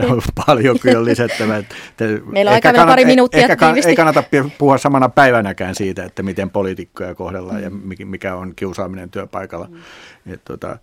[0.46, 1.62] paljon kyllä lisättävää.
[2.24, 4.24] Meillä on aika pari minuuttia ehkä ei kannata
[4.58, 7.90] puhua samana päivänäkään siitä, että miten poliitikkoja kohdellaan mm.
[8.00, 9.68] ja mikä on kiusaaminen työpaikalla.
[9.70, 10.32] Mm.
[10.32, 10.78] Et, tuota,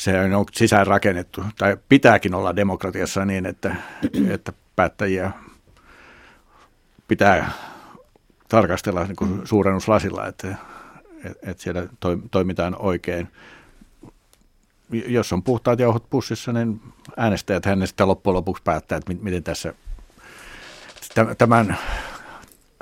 [0.00, 3.76] se on sisään rakennettu, tai pitääkin olla demokratiassa niin, että,
[4.34, 5.30] että päättäjiä
[7.08, 7.50] pitää
[8.48, 10.54] tarkastella niin kuin suurennuslasilla, että,
[11.42, 11.86] että siellä
[12.30, 13.28] toimitaan oikein.
[14.90, 16.80] Jos on puhtaat jauhot pussissa, niin
[17.16, 19.74] äänestäjät hän sitten loppujen lopuksi päättää, että miten tässä
[21.38, 21.78] tämän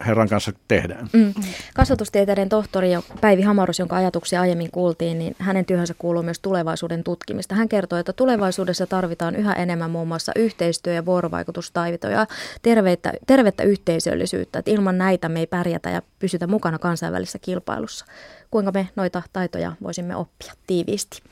[0.06, 1.08] herran kanssa tehdään.
[1.12, 1.34] Mm.
[1.74, 2.88] Kasvatustieteiden tohtori
[3.20, 7.54] Päivi Hamarus, jonka ajatuksia aiemmin kuultiin, niin hänen työhönsä kuuluu myös tulevaisuuden tutkimista.
[7.54, 12.26] Hän kertoo, että tulevaisuudessa tarvitaan yhä enemmän muun muassa yhteistyö- ja vuorovaikutustaitoja,
[12.62, 14.58] tervettä, tervettä yhteisöllisyyttä.
[14.58, 18.04] Että ilman näitä me ei pärjätä ja pysytä mukana kansainvälisessä kilpailussa.
[18.50, 21.22] Kuinka me noita taitoja voisimme oppia tiiviisti?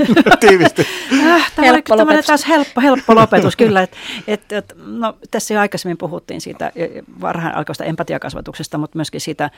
[0.40, 0.86] Tiivisti.
[1.26, 2.26] Äh, tämä helppo oli lopetus.
[2.26, 3.82] taas helppo, helppo lopetus, kyllä.
[3.82, 3.96] Et,
[4.26, 6.72] et, et, no, tässä jo aikaisemmin puhuttiin siitä
[7.20, 9.50] varhain alkoista empatiakasvatuksesta, mutta myöskin siitä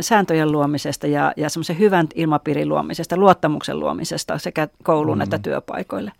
[0.00, 5.22] sääntöjen luomisesta ja, ja semmoisen hyvän ilmapiirin luomisesta, luottamuksen luomisesta sekä kouluun mm.
[5.22, 6.12] että työpaikoille.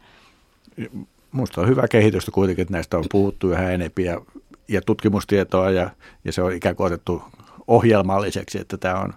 [1.32, 4.20] Minusta on hyvä kehitystä kuitenkin, että näistä on puhuttu yhä enemmän ja,
[4.68, 5.90] ja tutkimustietoa ja,
[6.24, 7.22] ja se on ikään kuin otettu
[7.66, 9.14] ohjelmalliseksi, että tämä on,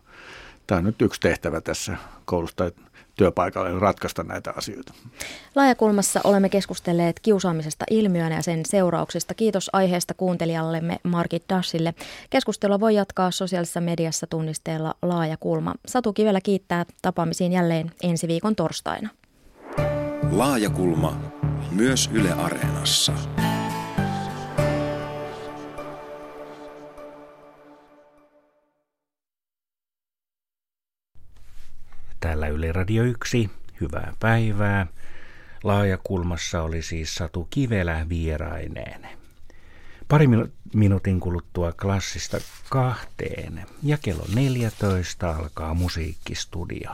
[0.67, 2.81] tämä on nyt yksi tehtävä tässä koulusta, että
[3.15, 4.93] työpaikalle ratkaista näitä asioita.
[5.55, 9.33] Laajakulmassa olemme keskustelleet kiusaamisesta ilmiönä ja sen seurauksista.
[9.33, 11.93] Kiitos aiheesta kuuntelijallemme Margit Dashille.
[12.29, 15.75] Keskustelua voi jatkaa sosiaalisessa mediassa tunnisteella Laajakulma.
[15.85, 19.09] Satu Kivelä kiittää tapaamisiin jälleen ensi viikon torstaina.
[20.31, 21.17] Laajakulma
[21.71, 23.13] myös Yle Areenassa.
[32.25, 33.49] Täällä Yle Radio 1.
[33.81, 34.87] Hyvää päivää.
[35.63, 39.07] Laajakulmassa oli siis Satu Kivelä vieraineen.
[40.07, 40.27] Pari
[40.73, 42.37] minuutin kuluttua klassista
[42.69, 46.91] kahteen ja kello 14 alkaa musiikkistudio.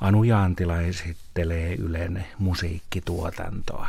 [0.00, 3.88] Anu Jaantila esittelee Ylen musiikkituotantoa.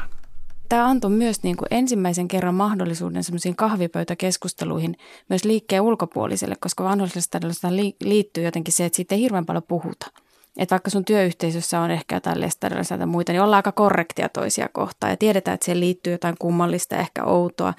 [0.69, 4.97] Tämä antoi myös niin kuin ensimmäisen kerran mahdollisuuden semmoisiin kahvipöytäkeskusteluihin
[5.29, 10.22] myös liikkeen ulkopuoliselle, koska vanhulliselle liittyy jotenkin se, että siitä ei hirveän paljon puhuta
[10.57, 14.69] Että vaikka sun työyhteisössä on ehkä jotain lestadiolaisia tai muita, niin ollaan aika korrektia toisia
[14.73, 17.73] kohtaan ja tiedetään, että siihen liittyy jotain kummallista, ehkä outoa.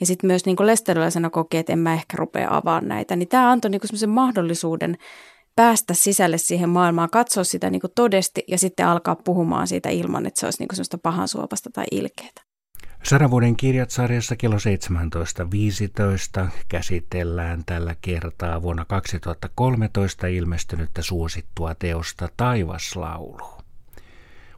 [0.00, 3.16] Ja sitten myös niin lestadiolaisena kokee, että en mä ehkä rupea avaamaan näitä.
[3.16, 4.98] Niin tämä antoi niin semmoisen mahdollisuuden
[5.56, 10.40] päästä sisälle siihen maailmaan, katsoa sitä niin todesti ja sitten alkaa puhumaan siitä ilman, että
[10.40, 12.47] se olisi niin semmoista pahan suopasta tai ilkeää.
[13.02, 14.56] Saravuoden kirjat sarjassa kello
[16.42, 23.58] 17.15 käsitellään tällä kertaa vuonna 2013 ilmestynyttä suosittua teosta Taivaslaulu.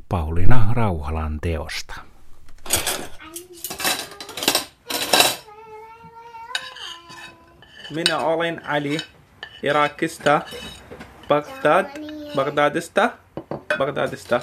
[0.09, 1.95] Pauliina Rauhalan teosta.
[7.95, 8.99] Minä olen Ali
[9.63, 10.41] Irakista,
[11.29, 11.87] Bagdad,
[12.37, 13.11] Bagdadista,
[13.79, 14.41] Bagdadista.